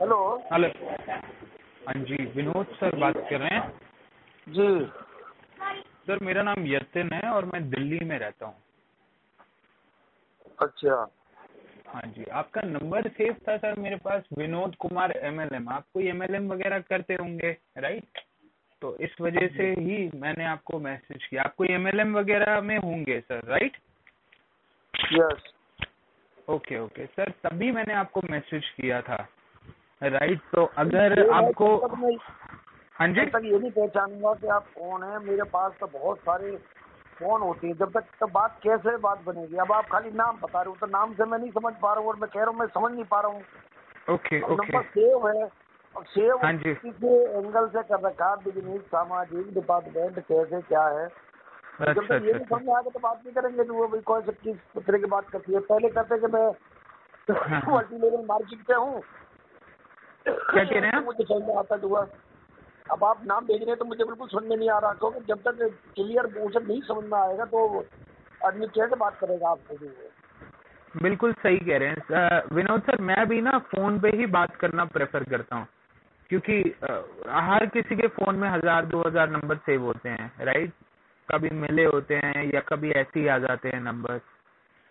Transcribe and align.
Hello. 0.00 0.16
Hello. 0.52 0.68
हाँ 1.86 1.94
जी 2.00 2.16
Vinod 2.34 2.66
sir 2.72 2.96
बात 2.96 3.16
कर 3.30 3.40
रहे 3.40 3.48
हैं। 3.48 3.70
जी। 4.46 4.66
सर 6.06 6.18
मेरा 6.24 6.42
नाम 6.42 6.66
यतिन 6.66 7.08
है 7.12 7.30
और 7.30 7.44
मैं 7.44 7.60
दिल्ली 7.70 7.98
में 8.04 8.18
रहता 8.18 8.46
हूँ। 8.46 8.54
अच्छा। 10.58 10.94
हाँ 11.86 12.02
जी 12.06 12.24
आपका 12.32 12.60
नंबर 12.60 13.08
सेव 13.08 13.34
था 13.48 13.56
सर 13.56 13.78
मेरे 13.80 13.96
पास 13.96 14.22
विनोद 14.38 14.74
कुमार 14.74 15.12
एमएलएम 15.22 15.68
आप 15.68 15.84
कोई 15.94 16.06
एमएलएम 16.08 16.48
वगैरह 16.52 16.78
करते 16.88 17.14
होंगे 17.14 17.50
राइट 17.78 18.20
तो 18.82 18.96
इस 19.00 19.20
वजह 19.20 19.46
से 19.56 19.70
ही 19.80 19.98
मैंने 20.14 20.44
आपको 20.44 20.78
मैसेज 20.80 21.24
किया। 21.24 21.42
आप 21.42 21.54
कोई 21.54 21.68
एमएलएम 21.68 22.16
वगैरह 22.16 22.60
में 22.60 22.76
होंगे 22.78 23.18
sir 23.20 23.40
right 23.46 23.76
yes 25.12 25.52
okay 26.48 26.78
okay. 26.78 27.06
Sir 27.06 27.30
तभी 27.42 27.70
मैंने 27.72 27.94
आपको 27.94 28.20
मैसेज 28.30 28.68
किया 28.70 29.00
था। 29.02 29.26
राइट 30.02 30.40
तो 30.54 30.64
अगर 30.78 31.30
आपको 31.32 31.76
हाँ 32.96 33.08
जी? 33.08 33.24
तक 33.26 33.42
ये 33.44 33.58
नहीं 33.58 33.70
पहचानूँगा 33.70 34.32
कि 34.34 34.46
आप 34.48 34.66
कौन 34.78 35.02
है। 35.02 35.18
मेरे 35.24 35.42
पास 35.50 35.72
तो 35.80 35.86
बहुत 35.86 36.18
सारे 36.18 36.50
फ़ोन 37.18 37.40
होते 37.42 37.66
हैं। 37.66 37.74
जब 37.78 37.92
तक 37.92 38.04
तो 38.20 38.26
बात 38.26 38.58
कैसे 38.62 38.96
बात 38.96 39.22
बनेगी? 39.24 39.56
अब 39.56 39.72
आप 39.72 39.86
खाली 39.92 40.10
नाम 40.10 40.38
बता 40.42 40.60
रहे 40.62 40.70
हो 40.70 40.76
तो 40.80 40.86
नाम 40.86 41.14
से 41.14 41.24
मैं 41.24 41.38
नहीं 41.38 41.50
समझ 41.50 41.72
पा 41.82 41.92
रहा 41.92 42.00
हूँ 42.00 42.08
और 42.08 42.16
मैं 42.16 42.28
कह 42.30 42.40
रहा 42.40 42.50
हूँ 42.50 42.58
मैं 42.58 42.66
समझ 42.66 42.92
नहीं 42.92 43.04
पा 43.04 43.20
रहा 43.20 43.32
हूँ। 43.32 44.14
ओके 44.14 44.38
नंबर 44.40 44.82
सेव 44.94 45.28
है। 45.28 45.48
और 45.96 46.04
सेव 46.04 46.38
हाँ 46.42 46.52
जी। 46.54 46.74
किस 46.74 47.04
एंगल 47.04 47.68
से 47.68 47.82
कर 47.82 48.00
रखा 48.00 48.34
बिज़नेस 48.44 48.80
सामाजिक 48.90 49.54
डिपार्टमेंट 49.54 50.18
कैसे 50.18 50.60
क्या 50.62 50.82
है। 50.88 51.06
जब 51.06 51.88
अच्छा 51.88 52.02
तक 52.02 52.24
ये 52.24 52.32
अच्छा 52.32 52.36
नहीं 52.36 52.46
समझ 52.46 52.76
आएगा 52.76 52.90
तो 52.90 52.98
बात 52.98 53.22
नहीं 53.24 53.34
करेंगे 53.34 53.62
वो 53.70 53.86
भाई 53.88 54.00
कौन 54.06 54.22
से 54.22 54.32
किस 54.32 54.82
तरह 54.86 54.98
की 54.98 55.06
बात 55.06 55.28
करती 55.28 55.52
है। 55.52 55.60
पहले 55.70 55.88
कहते 55.88 56.18
कि 56.18 56.26
मैं। 56.26 56.48
मल्टी 57.28 57.98
लेवल 57.98 58.24
मार्केट 58.26 58.66
पे 58.66 58.74
हूँ। 58.74 59.02
क्या 60.26 60.64
कह 60.64 60.78
रहे 60.80 60.90
हैं 60.90 61.04
मुझे 61.04 61.24
समझ 61.24 61.42
में 61.42 61.54
आता 61.56 61.78
हुआ। 61.84 62.06
अब 62.86 63.04
आप 63.04 63.22
नाम 63.26 63.46
भेज 63.46 63.60
रहे 63.60 63.70
हैं 63.70 63.78
तो 63.78 63.84
मुझे 63.84 64.04
बिल्कुल 64.04 64.28
समझ 64.28 64.44
में 64.44 64.56
नहीं 64.56 64.70
आ 64.70 64.78
रहा 64.78 64.92
क्योंकि 64.94 65.20
जब 65.28 65.42
तक 65.42 65.58
क्लियर 65.94 66.26
उसे 66.40 66.60
नहीं 66.60 66.80
समझ 66.82 67.04
में 67.04 67.18
आएगा 67.18 67.44
तो 67.46 67.64
आदमी 68.40 68.66
कैसे 68.68 68.96
बात 68.96 69.18
करेगा 69.20 69.48
आपसे? 69.48 69.76
भी 69.76 71.00
बिल्कुल 71.02 71.32
सही 71.34 71.58
कह 71.58 71.78
रहे 71.78 71.88
हैं। 71.88 72.42
विनोद 72.54 72.82
सर 72.82 73.00
मैं 73.02 73.26
भी 73.28 73.40
ना 73.40 73.58
फ़ोन 73.66 73.98
पे 74.00 74.08
ही 74.16 74.26
बात 74.32 74.54
करना 74.56 74.84
प्रेफर 74.94 75.24
करता 75.24 75.56
हूँ 75.56 75.66
क्योंकि 76.30 76.60
हर 77.48 77.66
किसी 77.66 77.96
के 77.96 78.08
फ़ोन 78.08 78.36
में 78.36 78.48
हज़ार 78.48 78.86
दो 78.86 79.02
हज़ार 79.02 79.30
नंबर 79.30 79.56
सेव 79.66 79.84
होते 79.84 80.08
हैं 80.08 80.30
राइट 80.44 80.72
कभी 81.28 81.50
मिले 81.56 81.84
होते 81.84 82.14
हैं 82.16 82.44
या 82.54 82.60
कभी 82.68 82.90
ऐसे 82.92 83.20
ही 83.20 83.26
आ 83.26 83.38
जाते 83.38 83.68
हैं 83.68 83.80
नंबर 83.80 84.20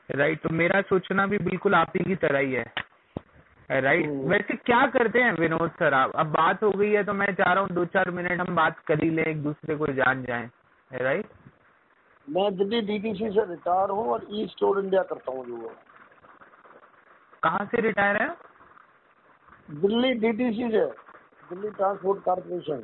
राइट 0.09 0.41
तो 0.41 0.49
मेरा 0.53 0.81
सोचना 0.89 1.25
भी 1.27 1.37
बिल्कुल 1.39 1.75
आप 1.75 1.97
ही 1.97 2.03
की 2.03 2.15
तरह 2.17 2.39
ही 2.39 2.53
है। 2.53 2.65
Right 3.69 4.05
hmm. 4.05 4.29
वैसे 4.29 4.55
क्या 4.57 4.85
करते 4.87 5.21
हैं 5.21 5.31
विनोद 5.33 5.71
सर 5.79 5.93
आप? 5.93 6.11
अब 6.15 6.27
बात 6.27 6.63
हो 6.63 6.69
गई 6.71 6.91
है 6.91 7.03
तो 7.03 7.13
मैं 7.13 7.33
चाह 7.33 7.51
रहा 7.53 7.63
हूँ 7.63 7.69
दो 7.71 7.85
चार 7.87 8.11
मिनट 8.11 8.39
हम 8.39 8.55
बात 8.55 8.79
कर 8.87 9.03
ही 9.03 9.09
लें 9.09 9.23
एक 9.23 9.41
दूसरे 9.43 9.75
को 9.75 9.87
जान 9.93 10.23
जाए। 10.23 10.49
राइट 10.91 11.25
मैं 12.27 12.55
दिल्ली 12.57 12.81
डीटीसी 12.83 13.29
से 13.31 13.45
रिटायर 13.49 13.89
हूँ 13.89 14.07
और 14.09 14.25
ई 14.31 14.45
स्टोर 14.47 14.79
इंडिया 14.79 15.01
करता 15.03 15.31
हूँ 15.31 15.45
जो 15.45 15.73
कहाँ 17.43 17.65
से 17.65 17.81
रिटायर 17.81 18.21
है 18.21 18.29
दिल्ली 19.81 20.13
डीटीसी 20.19 20.69
से 20.71 20.85
दिल्ली 21.49 21.69
ट्रांसपोर्ट 21.71 22.23
कारपोरेशन 22.23 22.83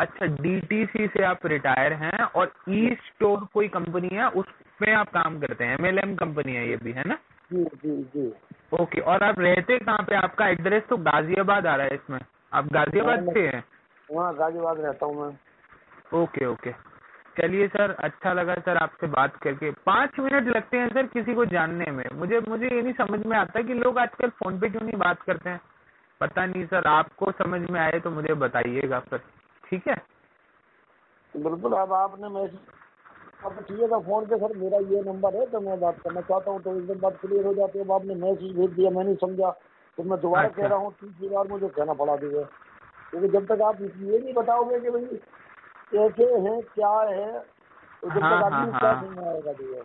अच्छा 0.00 0.26
डीटीसी 0.42 1.06
से 1.08 1.24
आप 1.24 1.46
रिटायर 1.46 1.92
हैं 1.94 2.22
और 2.24 2.52
ई 2.70 2.86
स्टोर 3.06 3.46
कोई 3.54 3.68
कंपनी 3.68 4.08
है 4.12 4.28
उसमें 4.40 4.92
आप 4.94 5.08
काम 5.10 5.38
करते 5.40 5.64
हैं। 5.64 5.74
एमएलएम 5.74 6.14
कंपनी 6.16 6.54
है 6.54 6.68
ये 6.68 6.76
भी 6.76 6.92
है 6.92 7.02
ना? 7.08 7.18
जी 7.52 7.64
जी 7.64 7.96
जी। 8.14 8.32
ओके 8.72 9.00
और 9.00 9.22
आप 9.22 9.38
रहते 9.38 9.78
कहाँ 9.78 10.02
पे? 10.02 10.14
आपका 10.16 10.48
एड्रेस 10.48 10.82
तो 10.88 10.96
गाजियाबाद 10.96 11.66
आ 11.66 11.74
रहा 11.76 11.86
है 11.86 11.94
इसमें। 11.94 12.20
आप 12.52 12.72
गाजियाबाद 12.72 13.32
से 13.34 13.46
हैं? 13.48 13.64
वहाँ 14.12 14.34
गाजियाबाद 14.36 14.80
रहता 14.80 15.06
हूँ 15.06 15.26
मैं। 15.26 16.22
ओके 16.22 16.46
ओके 16.46 16.72
चलिए 17.36 17.68
सर 17.68 17.90
अच्छा 17.90 18.32
लगा 18.32 18.54
सर 18.54 18.76
आपसे 18.76 19.06
बात 19.06 19.36
करके। 19.36 19.70
पाँच 19.70 20.18
मिनट 20.20 20.56
लगते 20.56 20.76
हैं 20.76 20.88
सर 20.88 21.06
किसी 21.06 21.34
को 21.34 21.44
जानने 21.44 21.90
में। 21.90 22.04
मुझे 22.14 22.40
मुझे 22.40 22.66
ये 22.66 22.82
नहीं 22.82 22.92
समझ 22.92 23.26
में 23.26 23.36
आता 23.38 23.62
कि 23.62 23.74
लोग 23.74 23.98
आजकल 23.98 24.28
फ़ोन 24.28 24.58
पे 24.60 24.68
क्यों 24.68 24.82
नहीं 24.82 24.96
बात 24.96 25.22
करते 25.22 25.50
हैं? 25.50 25.60
पता 26.20 26.46
नहीं 26.46 26.66
सर 26.66 26.86
आपको 26.86 27.32
समझ 27.32 27.60
में 27.70 27.80
आए 27.80 28.00
तो 28.00 28.10
मुझे 28.10 28.34
बताइएगा 28.34 29.00
सर। 29.00 29.18
ठीक 29.64 29.88
है? 29.88 29.94
बिल्कुल 31.34 31.72
अब 31.72 31.92
आपने 31.92 32.28
मैसेज 32.28 32.58
अब 33.44 33.60
ठीक 33.60 33.80
है 33.80 34.00
फ़ोन 34.00 34.26
पे 34.26 34.36
सर 34.38 34.56
मेरा 34.56 34.78
ये 34.78 35.02
नंबर 35.02 35.36
है 35.36 35.46
तो 35.46 35.60
मैं 35.60 35.80
बात 35.80 35.98
करना 36.00 36.20
चाहता 36.20 36.50
हूँ 36.50 36.62
तो 36.62 36.76
एकदम 36.76 37.00
बात 37.00 37.16
क्लियर 37.20 37.46
हो 37.46 37.54
जाती 37.54 37.78
है 37.78 37.84
अब 37.84 37.92
आपने 37.92 38.14
मैसेज 38.14 38.56
भेज 38.56 38.70
दिया 38.70 38.90
मैं 38.90 39.04
नहीं 39.04 39.16
समझा। 39.16 39.50
तो 39.98 40.02
मैं 40.02 40.20
दोबारा 40.20 40.48
अच्छा। 40.48 40.62
कह 40.62 40.68
रहा 40.68 40.78
हूँ 40.78 40.92
तीसरी 40.92 41.28
बार 41.28 41.48
मुझे 41.48 41.68
कहना 41.68 41.92
पड़ा 41.94 42.16
दिया 42.16 42.42
क्योंकि 43.10 43.28
जब 43.28 43.46
तक 43.46 43.62
आप 43.62 43.82
ये 43.82 44.18
नहीं 44.18 44.34
बताओगे 44.34 44.80
कि 44.80 44.90
भाई 44.90 45.18
कैसे 45.92 46.24
है 46.24 46.60
क्या 46.62 46.92
है 47.10 47.40
तो 48.02 48.10
जब 48.10 48.22
हाँ, 48.22 48.38
तक 48.38 48.44
हाँ, 48.44 48.52
आदमी 48.52 48.78
क्या 48.78 48.92
हाँ। 48.92 49.02
समझ 49.02 49.26
आएगा 49.26 49.52
दिया 49.52 49.82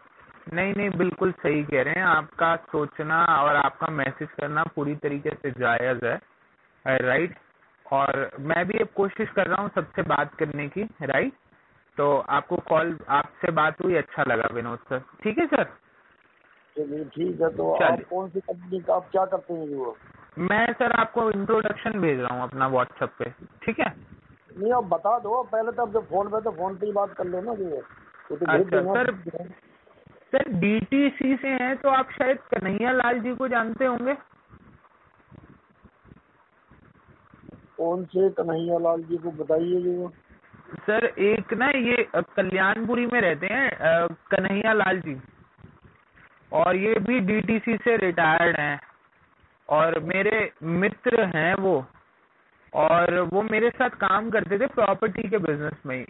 नहीं 0.53 0.73
नहीं 0.75 0.89
बिल्कुल 0.89 1.31
सही 1.31 1.63
कह 1.63 1.81
रहे 1.81 1.93
हैं। 1.93 2.03
आपका 2.03 2.55
सोचना 2.55 3.23
और 3.25 3.55
आपका 3.55 3.87
मैसेज 3.93 4.29
करना 4.31 4.63
पूरी 4.75 4.95
तरीके 4.95 5.29
से 5.29 5.51
जायज़ 5.51 6.05
है 6.05 6.19
राइट 6.85 7.35
और 7.85 8.29
मैं 8.39 8.65
भी 8.67 8.79
अब 8.79 8.87
कोशिश 8.95 9.29
कर 9.29 9.47
रहा 9.47 9.61
हूँ 9.61 9.69
सबसे 9.75 10.01
बात 10.01 10.35
करने 10.35 10.67
की 10.67 10.83
राइट 11.03 11.33
तो 11.97 12.07
आपको 12.29 12.55
कॉल 12.67 12.97
आपसे 13.09 13.51
बात 13.51 13.81
हुई 13.83 13.95
अच्छा 13.95 14.23
लगा 14.23 14.53
विनोद 14.53 14.79
सर। 14.89 14.99
ठीक 15.23 15.37
है 15.37 15.45
सर? 15.47 15.63
चलिए 16.75 17.05
ठीक 17.05 17.41
है 17.41 17.49
तो 17.55 17.71
आप 17.73 18.01
कौन 18.09 18.29
सी 18.29 18.39
कंपनी 18.39 18.79
का 18.79 18.95
आप 18.95 19.09
क्या 19.11 19.25
करते 19.25 19.53
हैं 19.53 19.75
वो? 19.75 19.95
मैं 20.39 20.65
सर 20.73 20.91
आपको 20.91 21.29
इंट्रोडक्शन 21.31 21.99
भेज 22.01 22.19
रहा 22.19 22.35
हूँ 22.35 22.43
अपना 22.43 22.67
व्हाट्सएप 22.67 23.13
पे। 23.19 23.29
ठीक 23.63 23.79
है? 23.79 23.93
नहीं 24.57 24.73
आप 24.73 24.83
बता 24.83 25.17
दो। 25.19 25.41
पहले 25.43 25.71
तो 25.71 25.87
जब 25.87 26.05
फ़ोन 26.09 26.27
पे 26.27 26.41
तो 26.41 26.51
फ़ोन 26.51 26.75
पे 26.77 26.85
ही 26.85 26.91
बात 26.91 27.13
कर 27.13 27.25
लेना। 27.25 27.51
वो 27.51 28.35
तो 28.37 28.45
अच्छा, 28.45 28.81
देना। 28.81 28.93
सर। 28.93 29.11
सर 30.31 30.49
डीटीसी 30.59 31.35
से 31.35 31.47
हैं 31.47 31.75
तो 31.77 31.89
आप 31.89 32.09
शायद 32.11 32.37
कन्हैया 32.53 32.91
लाल 32.91 33.19
जी 33.19 33.35
को 33.35 33.47
जानते 33.47 33.85
होंगे। 33.85 34.13
कौन 37.77 38.05
से 38.05 38.29
कन्हैया 38.29 38.77
लाल 38.79 39.03
जी 39.03 39.17
को 39.17 39.31
बताइए 39.31 39.81
जो 39.81 40.11
सर 40.67 41.05
एक 41.05 41.53
ना 41.53 41.69
ये 41.69 42.07
कल्याणपुरी 42.15 43.05
में 43.05 43.19
रहते 43.21 43.47
हैं 43.47 44.07
कन्हैया 44.31 44.73
लाल 44.73 44.99
जी। 44.99 45.15
और 46.51 46.75
ये 46.75 46.93
भी 46.99 47.19
डीटीसी 47.19 47.77
से 47.77 47.95
रिटायर्ड 47.97 48.55
हैं। 48.55 48.79
और 49.69 49.99
मेरे 49.99 50.51
मित्र 50.63 51.23
हैं 51.35 51.53
वो। 51.55 51.85
और 52.73 53.19
वो 53.33 53.41
मेरे 53.41 53.69
साथ 53.69 53.89
काम 53.99 54.29
करते 54.29 54.59
थे 54.59 54.67
प्रॉपर्टी 54.67 55.27
के 55.29 55.37
बिज़नेस 55.37 55.81
में 55.85 55.97
ही। 55.97 56.05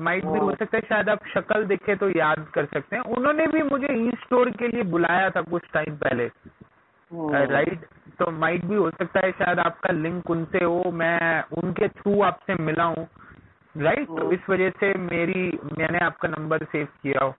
माइट 0.00 0.24
भी 0.24 0.38
हो। 0.38 0.54
सकता 0.54 0.76
है 0.76 0.82
शायद 0.88 1.08
आप 1.08 1.26
शक्ल 1.34 1.64
देखे 1.64 1.94
तो 1.96 2.08
याद 2.10 2.46
कर 2.54 2.64
सकते 2.64 2.96
हैं। 2.96 3.02
उन्होंने 3.16 3.46
भी 3.46 3.62
मुझे 3.62 3.94
ई 3.98 4.10
स्टोर 4.20 4.50
के 4.50 4.68
लिए 4.68 4.82
बुलाया 4.92 5.30
था 5.30 5.42
कुछ 5.42 5.62
टाइम 5.74 5.96
पहले। 5.96 6.30
राइट 7.46 7.86
तो 8.22 8.30
माइट 8.32 8.64
भी 8.64 8.76
हो 8.76 8.90
सकता 8.92 9.20
है 9.20 9.30
शायद 9.32 9.58
आपका 9.60 9.92
लिंक 9.94 10.30
उनसे 10.30 10.64
हो 10.64 10.90
मैं 10.94 11.42
उनके 11.58 11.88
थ्रू 11.90 12.20
आपसे 12.22 12.54
मिला 12.62 12.84
हूँ 12.88 13.06
राइट 13.74 14.06
तो 14.06 14.14
हम्म। 14.14 14.32
इस 14.32 14.48
वजह 14.50 14.70
से 14.76 14.92
मेरी 15.00 15.42
मैंने 15.78 15.98
आपका 15.98 16.28
नंबर 16.28 16.64
सेव 16.66 16.86
किया 17.02 17.24
हो 17.24 17.32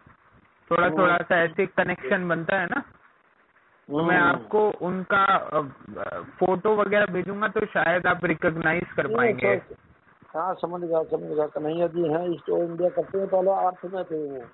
थोड़ा 0.71 0.85
हम्म। 0.85 0.97
थोड़ा 0.97 1.17
सा 1.19 1.41
ऐसे 1.43 1.65
कनेक्शन 1.73 2.27
बनता 2.27 2.59
है 2.59 2.65
ना 2.65 2.81
तो 3.89 4.03
मैं 4.03 4.17
हम्म। 4.17 4.29
आपको 4.29 4.69
उनका 4.81 5.25
फ़ोटो 6.35 6.75
वगैरह 6.75 7.13
भेजूँगा 7.13 7.47
तो 7.49 7.65
शायद 7.69 8.07
आप 8.07 8.25
रिकॉग्नाइज 8.25 8.91
कर 8.95 9.07
पाएँगे 9.07 9.55
तो- 9.57 9.77
हाँ 10.33 10.53
समझ 10.55 10.81
गया 10.81 11.03
समझ 11.07 11.29
गया 11.29 11.47
कन्हैया 11.49 11.87
जी 11.87 12.07
हैं 12.09 12.25
स्टोर 12.35 12.59
इंडिया 12.61 12.89
करते 12.91 13.17
हैं 13.17 13.27
पहले 13.29 13.51
आर्थ 13.61 13.85
में 13.85 14.03
थे 14.03 14.21
वो 14.27 14.45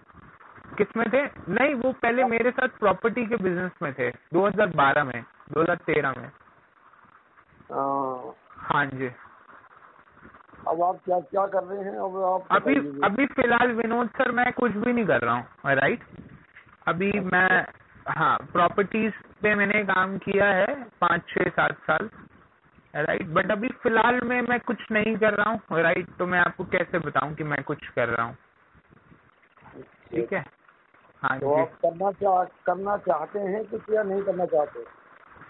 किसमें 0.77 1.05
थे? 1.13 1.23
नहीं 1.49 1.73
वो 1.75 1.91
पहले 1.91 2.23
मेरे 2.23 2.51
साथ 2.51 2.67
प्रॉपर्टी 2.67 3.25
के 3.25 3.35
बिज़नेस 3.35 3.71
में 3.81 3.93
थे 3.93 4.09
2012 4.33 5.03
में 5.03 5.23
2013 5.53 6.13
में। 6.17 6.31
हाँ, 7.71 8.35
हाँ 8.57 8.85
जी। 8.85 9.07
अब 10.67 10.81
आप 10.81 10.99
क्या 11.05 11.19
क्या 11.19 11.45
कर 11.47 11.63
रहे 11.63 11.83
हैं? 11.83 11.97
अब 11.97 12.23
आप 12.23 12.47
अभी 12.51 12.75
अभी 13.03 13.25
फ़िलहाल 13.25 13.71
विनोद 13.71 14.09
सर 14.09 14.31
मैं 14.31 14.51
कुछ 14.53 14.71
भी 14.71 14.93
नहीं 14.93 15.05
कर 15.05 15.21
रहा 15.21 15.35
हूँ 15.35 15.73
राइट 15.75 16.03
अभी 16.87 17.11
मैं 17.19 17.65
हाँ 18.07 18.37
प्रॉपर्टीज़ 18.53 19.13
पे 19.41 19.55
मैंने 19.55 19.83
काम 19.83 20.17
किया 20.17 20.45
है 20.45 20.83
पाँच 21.01 21.21
छः 21.29 21.49
सात 21.49 21.77
साल 21.87 22.09
राइट 22.95 23.27
बट 23.27 23.51
अभी 23.51 23.67
फ़िलहाल 23.67 24.19
में 24.23 24.41
मैं 24.41 24.59
कुछ 24.59 24.77
नहीं 24.91 25.15
कर 25.17 25.33
रहा 25.33 25.49
हूँ 25.49 25.81
राइट 25.81 26.09
तो 26.19 26.25
मैं 26.25 26.39
आपको 26.39 26.63
कैसे 26.63 26.99
बताऊँ 26.99 27.33
कि 27.35 27.43
मैं 27.43 27.63
कुछ 27.63 27.87
कर 27.87 28.09
रहा 28.09 28.25
हूँ? 28.25 28.35
ठीक 30.11 30.33
है? 30.33 30.43
हाँ 31.23 31.39
तो 31.39 31.53
आप 31.53 31.71
करना 31.81 32.11
चाह 32.11 32.43
करना 32.65 32.95
चाहते 32.97 33.39
हैं 33.39 33.63
कुछ 33.65 33.89
या 33.93 34.03
नहीं 34.03 34.21
करना 34.21 34.45
चाहते? 34.45 34.83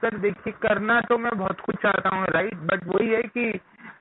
सर 0.01 0.17
देखिए 0.17 0.53
करना 0.61 0.99
तो 1.01 1.17
मैं 1.17 1.37
बहुत 1.37 1.59
कुछ 1.59 1.75
चाहता 1.75 2.15
हूँ 2.15 2.25
राइट 2.29 2.55
बट 2.71 2.87
वही 2.87 3.09
है 3.09 3.21
कि 3.23 3.49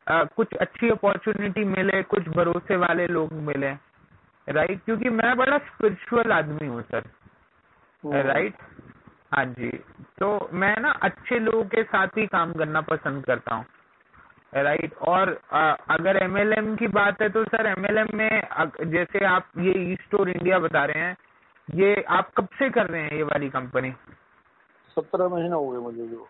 अ, 0.09 0.25
कुछ 0.37 0.55
अच्छी 0.55 0.89
अपॉर्चुनिटी 0.91 1.65
मिले 1.65 2.03
कुछ 2.03 2.29
भरोसे 2.29 2.77
वाले 2.77 3.07
लोग 3.07 3.33
मिले 3.49 3.71
राइट 4.49 4.85
क्योंकि 4.85 5.09
मैं 5.11 5.37
बड़ा 5.37 5.59
स्पिरिचुअल 5.59 6.33
आदमी 6.33 6.67
हूँ 6.67 6.83
सर। 6.83 7.11
राइट 8.05 8.55
हाँ 9.35 9.45
जी। 9.47 9.69
तो 10.19 10.29
मैं 10.53 10.75
ना 10.81 10.91
अच्छे 11.03 11.39
लोगों 11.39 11.65
के 11.65 11.83
साथ 11.83 12.17
ही 12.19 12.27
काम 12.27 12.53
करना 12.53 12.81
पसंद 12.81 13.25
करता 13.25 13.55
हूँ 13.55 13.65
राइट 14.55 14.95
और 15.09 15.29
अ, 15.53 15.77
अगर 15.91 16.17
एमएलएम 16.17 16.75
की 16.77 16.87
बात 16.89 17.23
है 17.23 17.29
तो 17.29 17.45
सर 17.45 17.67
एमएलएम 17.67 18.09
में 18.15 18.31
अग- 18.43 18.85
जैसे 18.85 19.25
आप 19.27 19.51
ये 19.59 19.73
ई 19.93 19.97
स्टोर 19.97 20.31
इंडिया 20.31 20.59
बता 20.59 20.85
रहे 20.85 21.03
हैं 21.03 21.17
ये 21.75 22.05
आप 22.09 22.31
कब 22.37 22.49
से 22.59 22.71
कर 22.71 22.87
रहे 22.87 23.03
हैं 23.03 23.13
ये 23.13 23.23
वाली 23.23 23.51
कंपनी 23.51 23.93
सत्रह 24.97 25.29
महीने 25.29 25.49
हो 25.49 25.69
गए 25.69 25.79
मुझे 25.79 26.07
जो। 26.07 26.29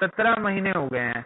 सत्रह 0.00 0.36
महीने 0.36 0.70
हो 0.70 0.86
गए 0.86 1.00
हैं। 1.00 1.24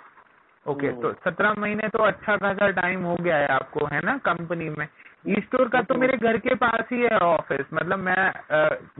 ओके 0.67 0.87
हम्म। 0.87 1.03
तो 1.03 1.13
सत्रह 1.13 1.55
महीने 1.59 1.89
तो 1.89 1.99
अच्छा 1.99 2.37
खासा 2.37 2.71
टाइम 2.71 3.03
हो 3.03 3.17
गया 3.17 3.37
है 3.37 3.47
आपको 3.47 3.87
है 3.87 4.01
ना 4.01 4.19
कंपनी 4.19 4.69
में। 4.71 4.89
ई 5.29 5.41
स्टोर 5.41 5.69
का 5.69 5.83
तो 5.83 5.95
मेरे 5.95 6.17
घर 6.17 6.39
के 6.39 6.55
पास 6.55 6.85
ही 6.93 7.03
है 7.03 7.19
ऑफ़िस 7.19 7.67
मतलब 7.75 7.99
मैं 7.99 8.33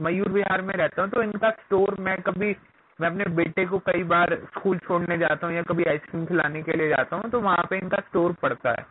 मयूर 0.03 0.29
विहार 0.29 0.61
में 0.61 0.75
रहता 0.75 1.01
हूँ 1.01 1.09
तो 1.09 1.21
इनका 1.23 1.49
स्टोर 1.49 1.95
मैं 1.99 2.21
कभी 2.21 2.55
मैं 3.01 3.09
अपने 3.09 3.25
बेटे 3.25 3.65
को 3.65 3.79
कई 3.79 4.03
बार 4.03 4.35
स्कूल 4.35 4.77
छोड़ने 4.77 5.17
जाता 5.17 5.47
हूँ 5.47 5.55
या 5.55 5.61
कभी 5.61 5.83
आइसक्रीम 5.83 6.25
खिलाने 6.25 6.63
के 6.63 6.71
लिए 6.71 6.89
जाता 6.89 7.15
हूँ 7.15 7.29
तो 7.29 7.39
वहाँ 7.39 7.67
पे 7.69 7.77
इनका 7.77 7.97
स्टोर 7.97 8.33
पड़ता 8.33 8.69
है। 8.69 8.85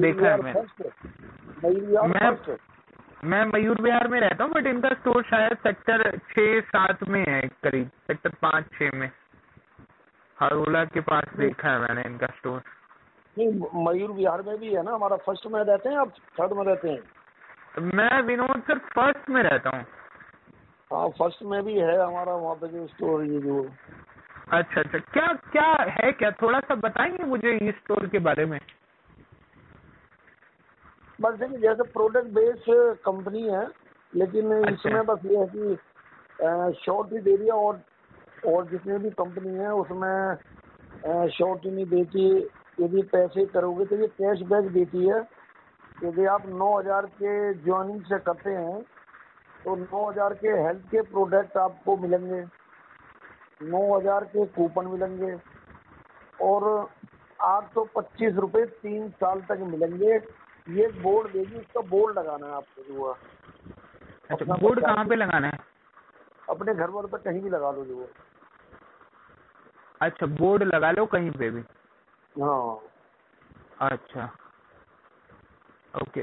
देखा 0.00 0.28
है 0.28 0.42
मैंने। 0.42 0.60
मैं- 2.08 2.58
मैं 3.24 3.44
मयूर 3.46 3.80
विहार 3.80 4.08
में 4.08 4.20
रहता 4.20 4.44
हूँ 4.44 4.52
बट 4.52 4.66
इनका 4.66 4.88
स्टोर 4.88 5.22
शायद 5.22 5.52
सेक्टर 5.52 6.18
छह 6.18 6.60
सात 6.60 7.08
में 7.08 7.24
है 7.28 7.40
करीब। 7.40 7.88
सेक्टर 7.88 8.30
पाँच 8.30 8.64
छह 8.64 8.90
में। 8.94 9.10
हरोला 10.40 10.84
के 10.84 11.00
पास 11.00 11.24
देखा 11.36 11.68
है 11.70 11.78
मैंने 11.80 12.02
इनका 12.02 12.26
स्टोर 12.26 12.62
नहीं 13.38 13.48
मयूर 13.84 14.10
विहार 14.10 14.42
में 14.42 14.58
भी 14.58 14.74
है 14.74 14.82
ना 14.82 14.92
हमारा 14.92 15.16
फ़र्स्ट 15.16 15.46
में 15.46 15.64
रहते 15.64 15.88
हैं 15.88 15.96
आप 15.96 16.08
थर्ड 16.40 16.52
में 16.52 16.64
रहते 16.64 16.88
हैं? 16.88 16.98
मैं 17.78 18.22
विनोद 18.22 18.62
सर 18.66 18.78
फ़र्स्ट 18.78 19.30
में 19.30 19.42
रहता 19.42 19.70
हूँ। 19.70 19.84
हाँ 20.92 21.08
फ़र्स्ट 21.08 21.42
में 21.42 21.62
भी 21.62 21.74
है 21.74 22.06
हमारा 22.06 22.34
वहाँ 22.34 22.54
पे 22.54 22.68
जो 22.68 22.86
स्टोर 22.86 23.24
ये 23.24 23.40
जो। 23.40 23.70
अच्छा 24.52 24.80
अच्छा। 24.80 24.98
क्या 24.98 25.26
क्या 25.26 25.86
है 25.90 26.12
क्या? 26.12 26.30
थोड़ा 26.30 26.60
सा 26.60 26.74
बताएँगे 26.74 27.24
मुझे 27.24 27.52
इस 27.68 27.74
स्टोर 27.74 28.06
के 28.06 28.18
बारे 28.18 28.44
में? 28.44 28.60
बस 31.22 31.34
देखिए 31.38 31.58
जैसे 31.58 31.82
प्रोडक्ट 31.92 32.28
बेस्ड 32.34 32.96
कंपनी 33.04 33.42
है 33.48 33.66
लेकिन 34.12 34.52
अच्छा। 34.54 34.70
इसमें 34.72 35.04
बस 35.06 35.24
ये 35.26 35.36
है 35.38 35.46
कि 35.54 35.76
शॉर्टेज 36.84 37.28
एरिया 37.28 37.54
और 37.56 37.80
और 38.46 38.66
जितने 38.68 38.98
भी 38.98 39.10
कंपनी 39.20 39.54
है 39.58 39.72
उसमें 39.74 41.28
शॉर्ट 41.30 41.66
नहीं 41.66 41.84
देती। 41.86 42.24
यदि 42.80 43.02
पैसे 43.12 43.44
करोगे 43.46 43.84
तो 43.86 43.96
ये 43.96 44.06
कैश 44.08 44.40
बैक 44.50 44.72
देती 44.72 45.06
है। 45.08 45.20
यदि 46.04 46.24
आप 46.26 46.46
9000 46.50 47.06
के 47.18 47.32
ज्वाइनिंग 47.54 48.02
से 48.04 48.18
करते 48.18 48.50
हैं 48.50 48.80
तो 49.64 49.76
9000 49.76 50.34
के 50.34 50.48
हेल्थ 50.62 50.86
के 50.90 51.02
प्रोडक्ट 51.10 51.56
आपको 51.58 51.96
मिलेंगे। 51.96 52.42
9000 53.70 54.24
के 54.32 54.46
कूपन 54.56 54.86
मिलेंगे। 54.86 55.34
और 56.40 56.88
आठ 57.40 57.72
सौ 57.74 57.84
पच्चीस 57.96 58.34
रुपये 58.36 58.64
तीन 58.82 59.08
साल 59.20 59.40
तक 59.48 59.58
मिलेंगे। 59.68 60.18
ये 60.68 60.88
बोर्ड 60.88 61.32
देगी 61.32 61.56
उसका 61.56 61.80
बोर्ड 61.80 62.18
लगाना 62.18 62.46
है 62.46 62.52
आपको 62.52 62.82
जो 62.82 63.12
है 63.12 63.18
अच्छा 64.30 64.54
बोर्ड 64.54 64.80
कहाँ 64.80 65.04
पे 65.04 65.14
लगाना 65.14 65.46
है? 65.46 65.58
अपने 66.50 66.74
घर 66.74 66.86
पर 66.86 67.06
तो 67.06 67.18
कहीं 67.18 67.40
भी 67.40 67.50
लगा 67.50 67.70
लो 67.70 67.84
जो 67.84 68.10
अच्छा 70.00 70.26
बोर्ड 70.26 70.62
लगा 70.62 70.90
लो 70.90 71.06
कहीं 71.06 71.30
पे 71.30 71.50
भी। 71.50 71.62
हाँ। 72.42 72.80
अच्छा। 73.90 74.24
ओके। 76.02 76.20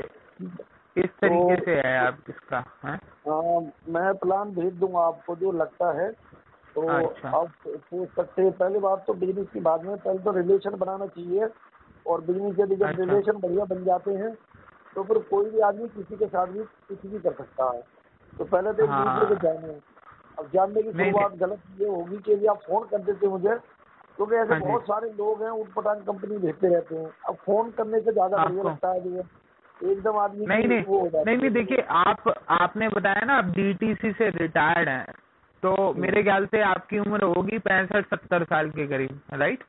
इस 0.97 1.09
तरीके 1.21 1.55
तो- 1.55 1.65
से 1.65 1.75
है 1.75 1.97
आप 1.97 2.17
इसका 2.29 2.57
है? 2.57 2.95
हाँ, 2.95 3.61
मैं 3.89 4.17
प्लान 4.17 4.51
भेज 4.51 4.73
दूँगा 4.73 4.99
आपको 4.99 5.35
जो 5.35 5.51
लगता 5.51 6.01
है। 6.01 6.11
तो 6.75 6.87
अच्छा। 6.87 7.29
आप 7.29 7.51
सोच 7.67 8.09
सकते 8.09 8.41
हैं 8.41 8.51
पहली 8.51 8.79
बात 8.79 9.03
तो 9.07 9.13
बिज़नेस 9.13 9.47
की 9.53 9.59
बाद 9.59 9.83
में 9.83 9.97
पहले 9.97 10.19
तो 10.19 10.31
रिलेशन 10.31 10.69
बनाना 10.69 11.07
चाहिए। 11.07 11.47
और 12.07 12.21
बिज़नेस 12.21 12.59
यदि 12.59 12.75
जब 12.75 12.85
अच्छा। 12.85 13.03
रिलेशन 13.03 13.31
बढ़िया 13.31 13.65
बन 13.65 13.83
जाते 13.85 14.11
हैं 14.11 14.33
तो 14.95 15.03
फिर 15.03 15.17
कोई 15.17 15.49
भी 15.49 15.59
आदमी 15.59 15.87
किसी 15.87 16.15
के 16.15 16.27
साथ 16.27 16.47
भी 16.47 16.63
कुछ 16.63 17.05
भी 17.05 17.19
कर 17.19 17.33
सकता 17.33 17.71
है। 17.75 17.81
तो 18.39 18.45
पहले 18.45 18.73
तो 18.73 18.83
एक 18.83 18.89
हाँ। 18.89 19.19
दूसरे 19.19 19.35
को 19.35 19.35
जाने 19.35 19.73
अब 20.39 20.49
जानने 20.53 20.81
की 20.81 20.91
शुरुआत 20.91 21.31
गलत 21.31 21.59
ये 21.81 21.87
होगी 21.87 22.17
कि 22.17 22.31
यदि 22.31 22.45
आप 22.45 22.57
फ़ोन 22.57 22.87
कर 22.87 22.97
देते 22.97 23.27
मुझे 23.27 23.55
क्योंकि 24.17 24.35
ऐसे 24.35 24.53
हाँ 24.53 24.59
बहुत 24.59 24.83
सारे 24.83 25.09
लोग 25.09 25.43
हैं 25.43 25.49
उठपटांग 25.49 26.01
कंपनी 26.01 26.37
भेजते 26.37 26.67
रहते 26.67 26.95
हैं। 26.95 27.11
अब 27.29 27.35
फ़ोन 27.35 27.71
करने 27.71 27.99
से 27.99 28.11
ज़्यादा 28.11 28.37
बढ़िया 28.37 28.63
लगता 28.63 28.89
है 28.89 28.99
है, 28.99 29.23
एकदम 29.91 30.17
आदमी 30.17 30.45
नहीं 30.45 30.67
नहीं। 30.67 30.83
वो 30.83 30.99
हो 30.99 31.23
नहीं 31.25 31.37
नहीं 31.37 31.49
देखिए 31.49 31.85
आप 31.89 32.33
आपने 32.49 32.89
बताया 32.89 33.25
ना 33.25 33.33
आप 33.33 33.45
डीटीसी 33.45 34.11
से 34.11 34.29
रिटायर्ड 34.29 34.89
हैं। 34.89 35.05
तो 35.63 35.93
मेरे 35.93 36.23
ख्याल 36.23 36.45
से 36.45 36.61
आपकी 36.61 36.99
उम्र 36.99 37.23
होगी 37.23 37.59
पैंसठ 37.59 38.05
सत्तर 38.05 38.43
साल 38.43 38.69
के 38.69 38.87
करीब 38.87 39.21
राइट 39.33 39.63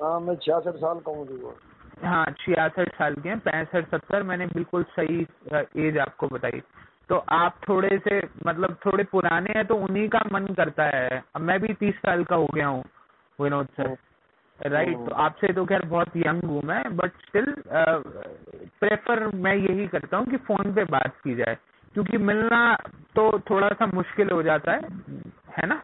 हाँ 0.00 0.18
मैं 0.20 0.34
छियासठ 0.36 0.76
साल 0.76 0.98
का 0.98 1.12
हूँ 1.12 1.26
जी 1.26 2.06
हाँ 2.06 2.24
छियासठ 2.40 2.94
साल 2.94 3.14
के 3.14 3.28
हैं 3.28 3.38
पैंसठ 3.38 3.90
सत्तर 3.90 4.22
मैंने 4.22 4.46
बिल्कुल 4.46 4.82
सही 4.90 5.26
एज 5.86 5.98
आपको 5.98 6.28
बताई। 6.28 6.60
तो 7.08 7.16
आप 7.28 7.56
थोड़े 7.68 7.98
से 7.98 8.20
मतलब 8.46 8.76
थोड़े 8.86 9.04
पुराने 9.04 9.52
हैं 9.56 9.66
तो 9.66 9.74
उन्हीं 9.76 10.08
का 10.08 10.20
मन 10.32 10.46
करता 10.56 10.84
है। 10.84 11.22
अब 11.36 11.40
मैं 11.40 11.58
भी 11.60 11.74
तीस 11.74 11.94
साल 11.96 12.24
का 12.24 12.36
हो 12.36 12.46
गया 12.54 12.66
हूँ 12.66 12.84
विनोद 13.38 13.66
सर। 13.76 13.96
राइट। 14.60 14.96
तो 14.98 15.14
आपसे 15.16 15.52
तो 15.52 15.64
खैर 15.64 15.84
बहुत 15.86 16.16
यंग 16.16 16.44
हूँ 16.44 16.62
मैं 16.64 16.82
बट 16.96 17.12
स्टिल 17.20 17.54
प्रेफर 18.80 19.26
मैं 19.36 19.54
यही 19.54 19.86
करता 19.86 20.16
हूँ 20.16 20.26
कि 20.26 20.36
फ़ोन 20.48 20.72
पे 20.74 20.84
बात 20.84 21.16
की 21.24 21.34
जाए। 21.34 21.56
क्योंकि 21.94 22.18
मिलना 22.18 22.74
तो 23.16 23.30
थोड़ा 23.50 23.68
सा 23.68 23.86
मुश्किल 23.94 24.30
हो 24.30 24.42
जाता 24.42 24.72
है 24.72 24.88
है 25.58 25.66
ना? 25.66 25.82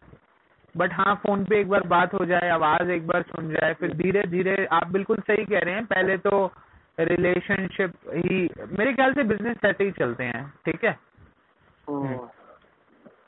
बट 0.77 0.93
हाँ 0.93 1.15
फ़ोन 1.15 1.43
पे 1.45 1.59
एक 1.59 1.69
बार 1.69 1.83
बात 1.87 2.13
हो 2.13 2.25
जाए 2.25 2.49
आवाज़ 2.49 2.89
एक 2.91 3.07
बार 3.07 3.21
सुन 3.21 3.49
जाए 3.53 3.73
फिर 3.73 3.93
धीरे 3.93 4.23
धीरे 4.27 4.65
आप 4.71 4.87
बिल्कुल 4.87 5.17
सही 5.27 5.45
कह 5.45 5.59
रहे 5.59 5.73
हैं। 5.73 5.85
पहले 5.85 6.17
तो 6.17 6.45
रिलेशनशिप 6.99 7.93
ही 8.09 8.49
मेरे 8.79 8.93
ख्याल 8.93 9.13
से 9.13 9.23
बिज़नेस 9.23 9.57
ऐसे 9.65 9.83
ही 9.83 9.91
चलते 9.91 10.23
हैं 10.23 10.43
ठीक 10.65 10.83
है। 10.85 10.97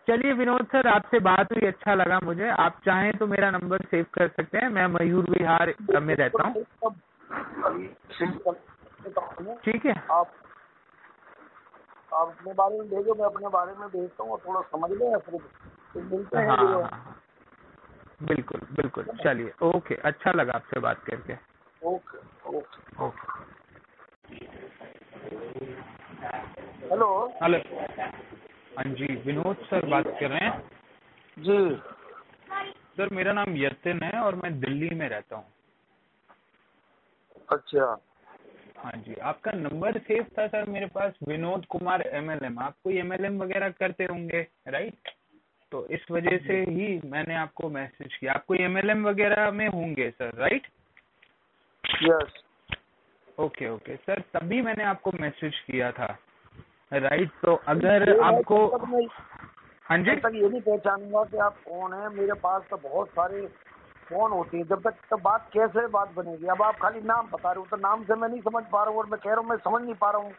चलिए 0.08 0.34
विनोद 0.34 0.66
सर 0.66 0.88
आपसे 0.88 1.20
बात 1.20 1.52
हुई 1.54 1.68
अच्छा 1.68 1.94
लगा 1.94 2.20
मुझे। 2.24 2.50
आप 2.50 2.80
चाहें 2.86 3.12
तो 3.14 3.28
मेरा 3.28 3.50
नंबर 3.52 3.82
सेव 3.82 4.06
कर 4.14 4.28
सकते 4.28 4.58
हैं। 4.58 4.70
मैं 4.70 4.86
मयूर 4.88 5.30
विहार 5.30 5.74
में 6.02 6.16
रहता 6.16 6.48
हूँ। 6.48 6.64
ठीक 9.66 9.86
है। 9.86 9.94
आप 10.12 10.32
आप 12.12 12.28
अपने 12.28 12.54
बारे 12.54 12.78
में 12.80 12.88
भेजो 12.90 13.16
मैं 13.16 13.26
अपने 13.26 13.48
बारे 13.48 13.74
में 13.80 13.88
भेजता 13.90 14.24
हूँ 14.24 14.38
थोड़ा 14.48 14.62
समझ 14.62 14.92
लें 14.92 15.18
फिर 15.20 15.40
फिर 15.94 16.04
मिलते 16.04 16.38
हाँ 16.38 16.58
हैं 16.58 16.74
हाँ 16.74 16.82
हाँ। 16.82 17.16
बिल्कुल 18.22 18.62
बिल्कुल। 18.72 19.06
चलिए 19.24 19.52
ओके 19.64 19.96
अच्छा 20.04 20.32
लगा 20.32 20.54
आपसे 20.54 20.80
बात 20.80 21.04
करके। 21.04 21.34
Okay 21.88 22.18
okay. 22.50 23.06
Okay. 23.06 23.38
Hello. 26.90 27.08
Hello. 27.44 27.58
हाँ 28.78 28.84
जी 28.86 29.16
विनोद 29.26 29.66
सर 29.70 29.86
बात 29.86 30.08
कर 30.20 30.30
रहे 30.30 30.40
हैं। 30.40 30.60
जी। 31.38 31.76
सर 32.98 33.14
मेरा 33.14 33.34
नाम 33.34 33.56
यतिन 33.58 34.04
है 34.04 34.20
और 34.22 34.36
मैं 34.36 34.60
दिल्ली 34.60 34.90
में 34.96 35.08
रहता 35.10 35.36
हूँ। 35.36 35.46
अच्छा। 37.50 37.86
हाँ 38.78 38.92
जी 38.98 39.16
आपका 39.22 39.52
नंबर 39.52 39.98
सेव 40.00 40.26
था 40.38 40.48
सर 40.48 40.70
मेरे 40.70 40.86
पास। 40.86 41.14
विनोद 41.28 41.66
कुमार 41.66 42.02
एमएलएम 42.02 42.60
आप 42.60 42.76
कोई 42.84 42.98
एमएलएम 42.98 43.42
वगैरह 43.42 43.70
करते 43.70 44.04
होंगे 44.04 44.42
राइट? 44.68 45.10
तो 45.72 45.86
इस 45.88 46.06
वजह 46.12 46.38
से 46.38 46.60
ही 46.70 46.88
मैंने 47.06 47.36
आपको 47.36 47.70
मैसेज 47.70 48.16
किया। 48.16 48.34
आप 48.34 48.46
कोई 48.46 48.58
एमएलएम 48.60 49.08
वगैरह 49.08 49.52
में 49.52 49.68
होंगे 49.68 50.10
sir 50.12 50.32
right 50.38 50.68
yes 52.04 52.42
okay 53.38 53.70
okay 53.70 53.96
sir 53.98 54.22
तभी 54.34 54.62
मैंने 54.62 54.84
आपको 54.84 55.12
मैसेज 55.20 55.60
किया 55.68 55.92
था 55.92 56.18
राइट 56.92 57.30
तो 57.42 57.56
अगर 57.68 58.20
आपको 58.22 58.66
हाँ 59.86 59.98
जी? 59.98 60.16
तक 60.16 60.32
ये 60.36 60.50
नहीं 60.50 60.62
पहचानूँगा 60.62 61.24
कि 61.24 61.38
आप 61.38 61.56
कौन 61.60 61.94
है। 61.94 62.10
मेरे 62.10 62.34
पास 62.42 62.64
तो 62.70 62.78
बहुत 62.80 63.10
सारे 63.10 63.46
फ़ोन 64.10 64.32
होते 64.32 64.58
हैं। 64.58 64.64
जब 64.68 64.82
तक 64.82 64.96
तो 65.10 65.18
बात 65.20 65.50
कैसे 65.54 65.86
बात 65.88 66.12
बनेगी? 66.14 66.48
अब 66.48 66.62
आप 66.64 66.78
खाली 66.82 67.02
नाम 67.02 67.28
बता 67.28 67.52
रहे 67.52 67.60
हो 67.60 67.66
तो 67.72 67.78
नाम 67.78 68.04
से 68.04 68.16
मैं 68.16 68.30
नहीं 68.30 68.42
समझ 68.42 68.64
पा 68.72 68.84
रहा 68.84 68.92
हूँ 68.92 69.00
और 69.00 69.06
मैं 69.06 69.20
कह 69.20 69.30
रहा 69.30 69.40
हूँ 69.40 69.50
मैं 69.50 69.58
समझ 69.58 69.82
नहीं 69.84 69.96
पा 69.96 70.10
रहा 70.12 70.22
हूँ। 70.22 70.32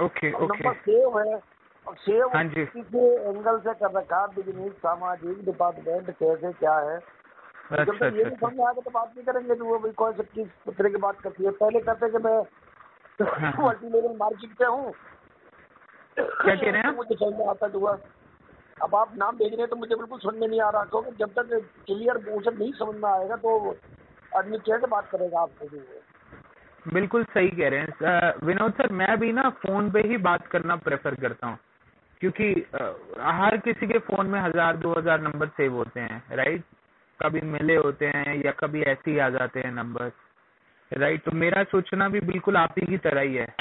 ओके 0.00 0.32
ओके 0.32 0.46
नंबर 0.46 0.74
सेव 0.80 1.18
है। 1.18 1.38
अब 1.86 1.96
हाँ 2.34 2.44
जी। 2.44 2.64
किस 2.66 2.94
एंगल 2.94 3.58
से 3.58 3.74
कर 3.74 3.90
रखा 3.90 4.26
बिज़नेस 4.26 4.72
सामाजिक 4.72 5.44
डिपार्टमेंट 5.44 6.10
कैसे 6.10 6.52
क्या 6.52 6.74
है। 6.78 6.98
जब 6.98 7.80
अच्छा 7.80 7.92
तक 7.98 8.16
ये 8.16 8.24
नहीं 8.24 8.24
अच्छा 8.24 8.48
समझ 8.48 8.60
आएगा 8.60 8.80
तो 8.80 8.90
बात 8.90 9.12
नहीं 9.16 9.24
करेंगे 9.24 9.54
कि 9.54 9.60
वो 9.60 9.78
भाई 9.78 9.92
कौन 9.92 10.12
से 10.12 10.22
किस 10.34 10.74
तरह 10.76 10.88
की 10.88 10.96
बात 10.96 11.20
करती 11.20 11.44
है। 11.44 11.50
पहले 11.50 11.80
कहते 11.80 12.10
कि 12.10 12.18
मैं। 12.18 12.38
मल्टी 13.64 13.88
लेवल 13.88 14.16
मार्केट 14.16 14.56
पे 14.58 14.64
हूँ। 14.64 14.92
क्या 16.16 16.54
कह 16.54 16.70
रहे 16.70 16.80
हैं 16.80 16.94
मुझे 16.96 17.14
समझ 17.14 17.48
आता 17.48 17.66
हुआ। 17.74 17.98
अब 18.82 18.94
आप 18.94 19.16
नाम 19.16 19.36
भेज 19.36 19.52
रहे 19.52 19.60
हैं 19.60 19.68
तो 19.68 19.76
मुझे 19.76 19.94
बिल्कुल 19.94 20.18
समझ 20.18 20.34
में 20.34 20.46
नहीं 20.48 20.60
आ 20.60 20.68
रहा 20.70 20.84
क्योंकि 20.84 21.10
जब 21.18 21.32
तक 21.38 21.50
क्लियर 21.86 22.16
उसे 22.30 22.50
नहीं 22.50 22.72
समझ 22.72 22.94
में 22.94 23.10
आएगा 23.10 23.36
तो 23.36 23.76
आदमी 24.32 24.58
कैसे 24.58 24.86
बात 24.86 25.08
करेगा 25.10 25.40
आपसे 25.40 25.76
है 25.76 26.08
बिल्कुल 26.86 27.24
सही 27.24 27.48
कह 27.48 27.68
रहे 27.68 27.80
हैं। 27.80 28.32
विनोद 28.46 28.72
सर 28.72 28.92
मैं 28.92 29.18
भी 29.20 29.32
ना 29.32 29.48
फ़ोन 29.62 29.90
पे 29.90 30.00
ही 30.00 30.16
बात 30.16 30.46
करना 30.46 30.76
प्रेफर 30.76 31.14
करता 31.14 31.46
हूँ। 31.46 31.58
क्योंकि 32.20 32.50
हर 33.40 33.56
किसी 33.56 33.86
के 33.86 33.98
फ़ोन 33.98 34.26
में 34.26 34.40
हज़ार 34.40 34.76
दो 34.76 34.92
हज़ार 34.92 35.20
नंबर 35.20 35.48
सेव 35.48 35.74
होते 35.74 36.00
हैं 36.00 36.36
राइट 36.36 36.64
कभी 37.20 37.40
मिले 37.46 37.76
होते 37.76 38.06
हैं 38.06 38.34
या 38.44 38.52
कभी 38.60 38.82
ऐसे 38.82 39.10
ही 39.10 39.18
आ 39.18 39.28
जाते 39.30 39.60
हैं 39.60 39.72
नंबर 39.72 40.12
राइट 40.92 41.24
तो 41.24 41.32
मेरा 41.36 41.62
सोचना 41.64 42.08
भी 42.08 42.20
बिल्कुल 42.20 42.56
आप 42.56 42.74
ही 42.78 42.86
की 42.86 42.98
तरह 42.98 43.20
ही 43.20 43.34
है 43.34 43.54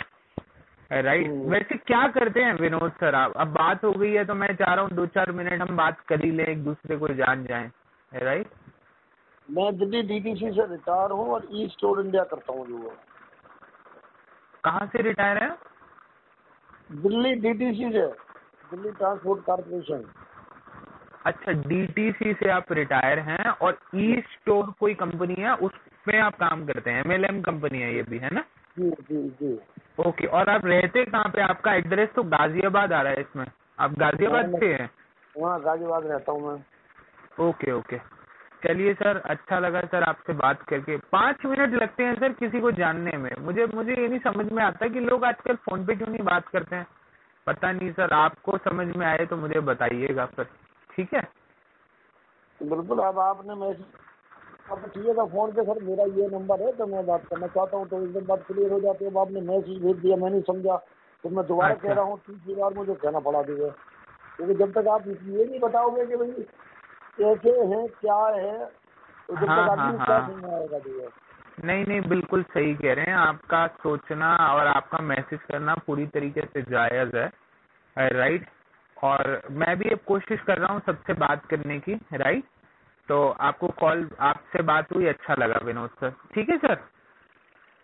राइट। 0.92 1.32
वैसे 1.48 1.76
क्या 1.78 2.08
करते 2.08 2.44
हैं 2.44 2.54
विनोद 2.54 2.92
सर 2.92 3.16
आप? 3.16 3.34
अब 3.38 3.48
बात 3.48 3.84
हो 3.84 3.92
गई 3.92 4.12
है 4.12 4.24
तो 4.26 4.34
मैं 4.36 4.54
चाह 4.56 4.74
रहा 4.74 4.84
हूँ 4.84 4.92
दो 4.92 5.06
चार 5.08 5.32
मिनट 5.32 5.62
हम 5.62 5.76
बात 5.78 6.00
कर 6.10 6.24
ही 6.26 6.32
लें 6.32 6.46
एक 6.46 6.64
दूसरे 6.64 6.98
को 6.98 7.08
जान 7.16 7.46
जाए 7.46 7.70
राइट 8.12 8.48
मैं 9.50 9.76
दिल्ली 9.78 10.02
डीटीसी 10.04 10.52
से 10.52 10.66
रिटायर 10.72 11.12
हूँ 11.12 11.28
और 11.34 11.48
ईस्ट 11.54 11.74
स्टोर 11.74 12.00
इंडिया 12.02 12.24
करता 12.24 12.54
हूँ 12.54 12.66
जो। 12.68 12.96
कहाँ 14.64 14.86
से 14.88 15.02
रिटायर 15.02 15.44
है? 15.44 15.50
दिल्ली 17.04 17.34
डीटीसी 17.38 17.92
से। 17.92 18.08
Delhi 18.72 18.92
transport 18.92 19.44
corporation. 19.46 20.04
अच्छा 21.26 21.52
डीटीसी 21.52 22.34
से 22.34 22.50
आप 22.50 22.72
रिटायर 22.72 23.20
हैं 23.20 23.50
और 23.50 23.78
ई 23.96 24.22
स्टोर 24.34 24.74
कोई 24.80 24.94
कंपनी 24.94 25.36
है 25.40 25.56
उसमें 25.56 26.20
आप 26.20 26.36
काम 26.36 26.66
करते 26.66 26.92
हैं 26.92 27.04
एमएलएम 27.06 27.42
कंपनी 27.42 27.82
है 27.82 27.96
ये 27.96 28.04
भी 28.04 28.18
है 28.18 28.30
ना? 28.34 28.44
जी 28.80 28.90
जी 28.90 29.30
जी। 29.30 29.60
ओके 30.00 30.28
और 30.28 30.50
आप 30.50 30.66
रहते 30.66 31.06
कहाँ 31.06 31.30
पे? 31.30 31.42
आपका 31.42 31.74
एड्रेस 31.74 32.10
तो 32.16 32.24
गाजियाबाद 32.24 32.94
आ 32.94 33.02
रहा 33.02 33.14
है 33.14 33.22
इसमें। 33.22 33.46
आप 33.80 33.98
गाजियाबाद 34.00 34.60
से 34.60 34.74
हैं? 34.74 34.90
वहाँ 35.38 35.60
गाजियाबाद 35.62 36.06
रहता 36.06 36.32
हूँ 36.32 36.48
मैं। 36.48 37.48
ओके 37.48 37.72
ओके 37.72 37.98
चलिए 38.64 38.94
सर 38.94 39.18
अच्छा 39.26 39.60
लगा 39.60 39.82
सर 39.82 40.04
आपसे 40.04 40.34
बात 40.34 40.62
करके। 40.62 40.98
पाँच 40.98 41.46
मिनट 41.46 41.74
लगते 41.74 42.04
हैं 42.04 42.16
सर 42.16 42.34
किसी 42.34 42.60
को 42.60 42.72
जानने 42.72 43.18
में। 43.18 43.32
मुझे 43.40 43.66
मुझे 43.66 43.92
ये 43.92 44.08
नहीं 44.08 44.20
समझ 44.20 44.52
में 44.52 44.64
आता 44.64 44.88
कि 44.88 45.00
लोग 45.00 45.26
आजकल 45.26 45.56
फ़ोन 45.56 45.86
पे 45.86 45.96
क्यों 45.96 46.08
नहीं 46.08 46.24
बात 46.24 46.48
करते 46.48 46.76
हैं? 46.76 46.88
पता 47.50 47.72
नहीं 47.72 47.92
सर 47.94 48.14
आपको 48.14 48.58
समझ 48.60 48.88
में 48.96 49.06
आए 49.08 49.26
तो 49.26 49.38
मुझे 49.38 49.60
बताइएगा 49.68 50.26
सर 50.36 50.44
ठीक 50.90 51.14
है? 51.14 51.22
बिल्कुल 52.62 53.00
अब 53.00 53.20
आपने 53.20 53.56
मैसेज 53.56 53.86
ठीक 54.86 55.06
है 55.08 55.14
तो 55.14 55.26
फ़ोन 55.26 55.52
पे 55.52 55.64
सर 55.64 55.84
मेरा 55.84 56.04
ये 56.16 56.28
नंबर 56.30 56.62
है 56.62 56.72
तो 56.72 56.86
मैं 56.88 57.06
बात 57.06 57.26
करना 57.28 57.48
चाहता 57.48 57.78
हूँ 57.78 57.88
तो 57.88 58.02
एकदम 58.04 58.26
बात 58.26 58.44
क्लियर 58.48 58.72
हो 58.72 58.80
जाती 58.80 59.06
है। 59.06 59.12
अब 59.12 59.18
आपने 59.18 59.42
मैसेज 59.42 59.82
भेज 59.84 59.96
दिया 59.98 60.16
मैं 60.16 60.30
नहीं 60.30 60.42
समझा। 60.42 60.76
तो 61.24 61.30
मैं 61.30 61.46
दोबारा 61.48 61.74
अच्छा। 61.74 61.88
कह 61.88 61.94
रहा 61.94 62.04
हूँ 62.06 62.18
तीसरी 62.28 62.56
बार 62.56 62.74
मुझे 62.74 62.94
कहना 62.96 63.20
पड़ा 63.20 63.42
दीजिए 63.42 63.70
क्योंकि 64.38 64.54
जब 64.56 64.74
तक 64.74 64.88
आप 64.88 65.08
ये 65.08 65.46
नहीं 65.46 65.60
बताओगे 65.60 66.06
कि 66.06 66.16
भाई 66.16 66.32
कैसे 67.18 67.56
है 67.74 67.88
क्या 67.96 68.20
है 68.38 68.54
तो 68.66 69.36
जब 69.36 69.50
हाँ, 69.50 69.66
तक 69.66 69.72
आदमी 69.72 69.98
हाँ, 69.98 70.06
क्या 70.06 70.18
हाँ। 70.18 70.28
समझ 70.28 70.54
आएगा 70.54 70.80
दीजिए 70.80 71.08
नहीं 71.60 71.86
नहीं 71.86 72.02
बिल्कुल 72.02 72.44
सही 72.44 72.74
कह 72.76 72.94
रहे 72.94 73.06
हैं। 73.06 73.16
आपका 73.16 73.66
सोचना 73.82 74.36
और 74.36 74.68
आपका 74.68 74.98
मैसेज 75.04 75.40
करना 75.42 75.76
पूरी 75.88 76.06
तरीके 76.08 76.42
से 76.44 76.62
जायज़ 76.62 77.16
है 77.18 78.10
राइट 78.14 78.46
और 78.98 79.42
मैं 79.52 79.76
भी 79.80 79.90
अब 79.90 80.00
कोशिश 80.08 80.42
कर 80.48 80.58
रहा 80.58 80.74
हूँ 80.74 80.82
सबसे 80.86 81.14
बात 81.20 81.46
करने 81.46 81.80
की 81.80 81.94
राइट 82.16 82.44
तो 83.10 83.18
आपको 83.42 83.68
कॉल 83.80 84.10
आपसे 84.22 84.64
बात 84.64 84.92
हुई 84.96 85.06
अच्छा 85.08 85.36
लगा 85.36 85.60
विनोद 85.66 85.90
सर। 86.00 86.10
ठीक 86.34 86.50
है 86.50 86.58
सर? 86.58 86.76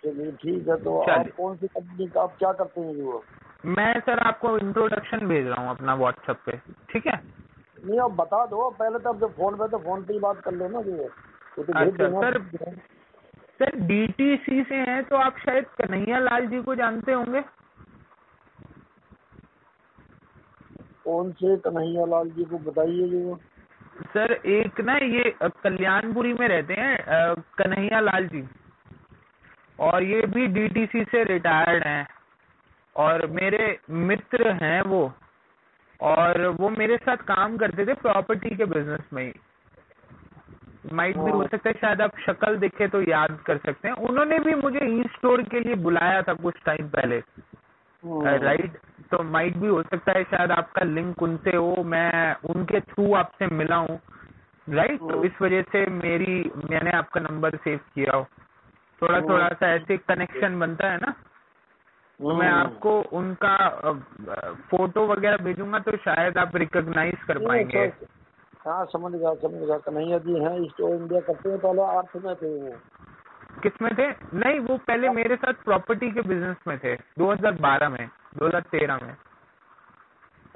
चलिए 0.04 0.32
ठीक 0.34 0.68
है 0.70 0.76
तो। 0.84 0.98
आप 1.02 1.28
कौन 1.38 1.56
सी 1.58 1.68
कंपनी 1.68 2.08
का 2.08 2.22
आप 2.22 2.36
क्या 2.40 2.52
करते 2.54 2.82
हैं 2.82 2.96
जो 2.96 3.24
मैं 3.68 4.00
सर 4.00 4.20
आपको 4.20 4.58
इंट्रोडक्शन 4.58 5.28
भेज 5.28 5.48
रहा 5.48 5.62
हूँ 5.62 5.70
अपना 5.70 5.96
व्हाट्सएप 5.96 6.42
पे। 6.46 6.58
ठीक 6.92 7.08
है? 7.08 7.20
नहीं 7.86 8.00
आप 8.00 8.12
बता 8.20 8.46
दो। 8.46 8.70
पहले 8.80 9.00
तो 9.00 9.10
आप 9.10 9.20
जब 9.20 9.34
फ़ोन 9.38 9.56
पे 9.56 9.68
तो 9.68 9.78
फ़ोन 9.80 10.04
पे 10.04 10.14
ही 10.14 10.20
बात 10.20 10.42
कर 10.42 10.54
लेना 10.54 10.82
जो 10.82 11.08
तो 11.58 11.74
अच्छा, 11.74 12.10
सर। 12.22 12.38
सर 13.60 13.76
डीटीसी 13.88 14.64
से 14.64 14.76
हैं 14.88 15.04
तो 15.04 15.16
आप 15.16 15.38
शायद 15.40 15.66
कन्हैया 15.78 16.20
लाल 16.20 16.48
जी 16.48 16.62
को 16.62 16.76
जानते 16.76 17.12
होंगे। 17.12 17.42
कौन 21.06 21.32
से 21.32 21.56
कन्हैया 21.58 22.06
लाल 22.06 22.30
जी 22.30 22.44
को 22.44 22.58
बताइए 22.60 23.08
जो 23.10 23.36
सर 24.14 24.32
एक 24.32 24.82
ना 24.82 24.96
ये 24.98 25.34
कल्याणपुरी 25.44 26.34
में 26.34 26.48
रहते 26.48 26.74
हैं 26.74 27.36
कन्हैया 27.58 28.00
लाल 28.00 28.28
जी। 28.28 28.44
और 29.80 30.04
ये 30.04 30.22
भी 30.28 30.48
डीटीसी 30.48 31.04
से 31.04 31.24
रिटायर्ड 31.24 31.84
हैं। 31.84 32.08
और 32.96 33.26
मेरे 33.32 33.78
मित्र 33.90 34.52
हैं 34.64 34.82
वो। 34.82 35.02
और 36.00 36.48
वो 36.60 36.70
मेरे 36.70 36.98
साथ 36.98 37.18
काम 37.28 37.58
करते 37.58 37.86
थे 37.86 37.94
प्रॉपर्टी 37.94 38.56
के 38.56 38.66
बिज़नेस 38.66 39.14
में 39.14 39.24
ही। 39.24 39.34
माइट 40.94 41.18
भी 41.18 41.32
हो। 41.32 41.44
सकता 41.48 41.70
है 41.70 41.76
शायद 41.82 42.02
आप 42.02 42.18
शक्ल 42.20 42.58
देखे 42.58 42.88
तो 42.88 43.02
याद 43.02 43.38
कर 43.46 43.58
सकते 43.58 43.88
हैं 43.88 43.96
उन्होंने 43.96 44.40
भी 44.40 44.54
मुझे 44.56 44.86
ई 45.00 45.04
स्टोर 45.04 45.42
के 45.44 45.60
लिए 45.60 45.76
बुलाया 45.76 46.22
था 46.22 46.34
कुछ 46.34 46.56
टाइम 46.66 46.90
पहले। 46.90 47.22
राइट 48.38 48.78
तो 49.12 49.24
माइट 49.24 49.58
भी 49.58 49.68
हो 49.68 49.82
सकता 49.84 50.12
है 50.12 50.24
शायद 50.24 50.52
आपका 50.52 50.84
लिंक 50.86 51.22
उनसे 51.22 51.56
हो 51.56 51.84
मैं 51.84 52.36
उनके 52.50 52.80
थ्रू 52.82 53.14
आपसे 53.14 53.48
मिला 53.48 53.76
हूँ 53.76 54.00
राइट 54.70 55.00
तो। 55.00 55.24
इस 55.24 55.42
वजह 55.42 55.62
से 55.62 55.86
मेरी 55.86 56.52
मैंने 56.70 56.92
आपका 56.92 57.22
नंबर 57.22 57.56
सेव 57.56 57.80
किया 57.96 58.16
हो 58.18 58.26
थोड़ा। 59.02 59.22
थोड़ा 59.22 59.48
सा 59.50 59.68
ऐसे 59.74 59.98
कनेक्शन 59.98 60.60
बनता 60.60 60.92
है 60.92 60.98
ना 60.98 61.12
तो 62.20 62.34
मैं। 62.34 62.48
आपको 62.50 63.02
उनका 63.02 63.56
अ, 63.56 63.90
अ, 64.30 64.52
फ़ोटो 64.70 65.06
वगैरह 65.08 65.38
भेजूँगा 65.38 65.80
तो 65.80 65.98
शायद 65.98 66.38
आप 66.38 66.56
रिकॉग्नाइज 66.56 67.24
कर 67.28 67.38
पाएँगे 67.40 67.88
हाँ 68.66 68.86
समझ 68.86 69.12
गया 69.12 69.34
समझ 69.34 69.68
गया। 69.68 69.78
कन्हैया 69.78 70.18
जी 70.18 70.40
हैं 70.40 70.70
स्टोर 70.70 70.96
इंडिया 70.96 71.20
करते 71.22 71.50
हैं 71.50 71.60
पहले 71.60 71.82
आर्थ 71.82 72.16
में 72.16 72.36
थे 72.36 72.48
वो। 72.60 72.72
किसमें 73.64 73.92
थे? 73.96 74.08
नहीं 74.34 74.60
वो 74.60 74.78
पहले 74.78 75.10
मेरे 75.10 75.36
साथ 75.36 75.54
प्रॉपर्टी 75.64 76.12
के 76.12 76.22
बिज़नेस 76.22 76.58
में 76.68 76.78
थे 76.80 76.96
2012 77.20 77.90
में 77.90 78.10
2013 78.38 79.00
में। 79.04 79.14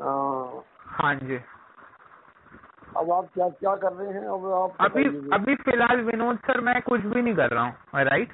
हाँ, 0.01 0.63
हाँ 0.85 1.15
जी। 1.15 1.39
अब 2.97 3.11
आप 3.11 3.29
क्या 3.33 3.49
क्या 3.49 3.75
कर 3.75 3.93
रहे 3.93 4.13
हैं? 4.13 4.27
अब 4.27 4.51
आप 4.53 4.75
अभी 4.81 5.05
अभी 5.33 5.55
फ़िलहाल 5.55 6.01
विनोद 6.01 6.37
सर 6.37 6.61
मैं 6.61 6.81
कुछ 6.81 7.01
भी 7.01 7.21
नहीं 7.21 7.35
कर 7.35 7.49
रहा 7.49 7.63
हूँ 7.63 8.03
राइट 8.03 8.33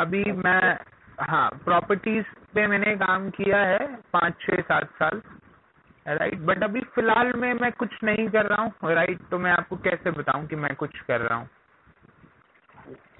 अभी 0.00 0.24
मैं 0.32 0.78
हाँ 1.20 1.48
प्रॉपर्टीज़ 1.64 2.24
पे 2.54 2.66
मैंने 2.66 2.94
काम 2.96 3.30
किया 3.30 3.58
है 3.58 3.86
पाँच 4.12 4.34
छः 4.40 4.60
सात 4.62 4.84
साल। 4.84 5.20
राइट 6.06 6.38
बट 6.40 6.62
अभी 6.64 6.80
फ़िलहाल 6.94 7.32
में 7.36 7.52
मैं 7.54 7.70
कुछ 7.72 7.90
नहीं 8.04 8.28
कर 8.28 8.46
रहा 8.46 8.62
हूँ। 8.62 8.92
राइट 8.94 9.20
तो 9.30 9.38
मैं 9.38 9.50
आपको 9.52 9.76
कैसे 9.76 10.10
बताऊँ 10.10 10.46
कि 10.46 10.56
मैं 10.56 10.74
कुछ 10.76 11.00
कर 11.00 11.20
रहा 11.20 11.38
हूँ? 11.38 11.48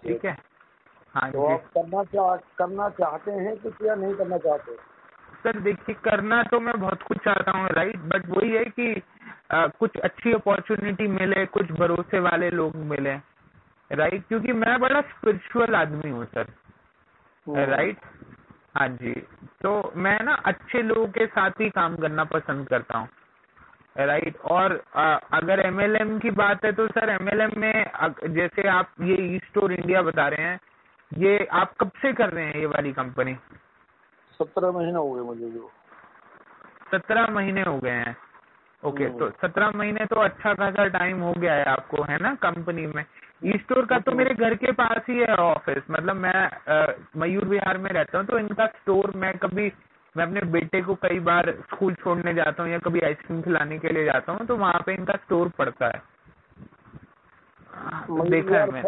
ठीक 0.02 0.24
है? 0.24 0.36
हाँ 1.14 1.30
तो 1.32 1.44
आप 1.46 1.64
करना 1.74 2.02
चाह 2.04 2.36
करना 2.58 2.88
चाहते 2.90 3.30
हैं 3.30 3.56
कुछ 3.56 3.82
या 3.82 3.94
नहीं 3.94 4.14
करना 4.14 4.38
चाहते? 4.38 4.76
सर 5.44 5.60
देखिए 5.60 5.94
करना 6.04 6.42
तो 6.42 6.60
मैं 6.60 6.78
बहुत 6.80 7.02
कुछ 7.02 7.18
चाहता 7.18 7.58
हूँ 7.58 7.68
राइट 7.68 7.96
बट 8.12 8.28
वही 8.28 8.50
है 8.52 8.64
कि 8.64 8.92
अ, 9.50 9.66
कुछ 9.78 9.96
अच्छी 9.96 10.32
अपॉर्चुनिटी 10.32 11.06
मिले 11.08 11.44
कुछ 11.46 11.72
भरोसे 11.72 12.18
वाले 12.18 12.50
लोग 12.50 12.76
मिले 12.76 13.14
राइट 13.90 14.26
क्योंकि 14.28 14.52
मैं 14.52 14.78
बड़ा 14.80 15.00
स्पिरिचुअल 15.00 15.74
आदमी 15.74 16.10
हूँ 16.10 16.24
सर। 16.24 16.46
हम्म। 17.46 17.64
राइट 17.64 17.98
हाँ 18.74 18.88
जी। 18.88 19.12
तो 19.62 19.92
मैं 19.96 20.18
ना 20.24 20.34
अच्छे 20.46 20.82
लोगों 20.82 21.06
के 21.06 21.26
साथ 21.26 21.60
ही 21.60 21.68
काम 21.70 21.96
करना 21.96 22.24
पसंद 22.24 22.68
करता 22.68 22.98
हूँ। 22.98 23.08
राइट 23.96 24.36
और 24.50 24.72
अ, 24.96 25.18
अगर 25.32 25.60
एमएलएम 25.60 26.18
की 26.18 26.30
बात 26.30 26.64
है 26.64 26.72
तो 26.72 26.86
सर 26.88 27.10
एमएलएम 27.10 27.50
में 27.56 27.84
जैसे 28.34 28.68
आप 28.68 28.92
ये 29.02 29.16
ई 29.36 29.38
स्टोर 29.38 29.72
इंडिया 29.72 30.02
बता 30.02 30.28
रहे 30.28 30.46
हैं 30.46 30.58
ये 31.18 31.44
आप 31.52 31.74
कब 31.80 31.90
से 32.02 32.12
कर 32.12 32.30
रहे 32.30 32.44
हैं 32.44 32.54
ये 32.54 32.66
वाली 32.66 32.92
कंपनी 32.92 33.34
सत्रह 34.40 34.70
महीने 34.70 34.98
हो 34.98 35.10
गए 35.12 35.22
मुझे 35.22 35.50
जो। 35.50 35.70
सत्रह 36.90 37.26
महीने 37.26 37.62
हो 37.62 37.78
गए 37.78 37.90
हैं। 37.90 38.16
Okay 38.82 39.04
hmm. 39.04 39.18
तो 39.18 39.30
सत्रह 39.30 39.70
महीने 39.70 40.04
तो 40.06 40.16
अच्छा 40.16 40.54
खासा 40.54 40.86
टाइम 40.88 41.20
हो 41.20 41.32
गया 41.32 41.54
है 41.54 41.64
आपको 41.64 42.02
है 42.02 42.18
ना 42.18 42.34
कंपनी 42.34 42.86
में। 42.86 43.04
ई 43.44 43.58
स्टोर 43.58 43.86
का 43.86 43.98
तो 43.98 44.12
मेरे 44.12 44.34
घर 44.34 44.54
के 44.54 44.72
पास 44.72 45.02
ही 45.08 45.18
है 45.18 45.34
ऑफ़िस 45.34 45.82
मतलब 45.90 46.16
मैं 46.16 46.48
मयूर 47.16 47.44
विहार 47.44 47.78
में 47.78 47.90
रहता 47.90 48.18
हूँ 48.18 48.26
तो 48.26 48.38
इनका 48.38 48.66
स्टोर 48.66 49.12
मैं 49.16 49.38
कभी 49.38 49.72
मैं 50.16 50.26
अपने 50.26 50.40
बेटे 50.40 50.82
को 50.82 50.94
कई 50.94 51.18
बार 51.18 51.50
स्कूल 51.70 51.94
छोड़ने 51.94 52.34
जाता 52.34 52.62
हूँ 52.62 52.70
या 52.70 52.78
कभी 52.78 53.00
आइसक्रीम 53.00 53.42
खिलाने 53.42 53.78
के 53.78 53.88
लिए 53.88 54.04
जाता 54.04 54.32
हूँ 54.32 54.46
तो 54.46 54.56
वहाँ 54.56 54.82
पे 54.86 54.94
इनका 54.94 55.14
स्टोर 55.16 55.48
पड़ता 55.48 55.86
है। 55.86 56.02
देखा 58.30 58.58
है 58.58 58.66
मैं 58.70 58.82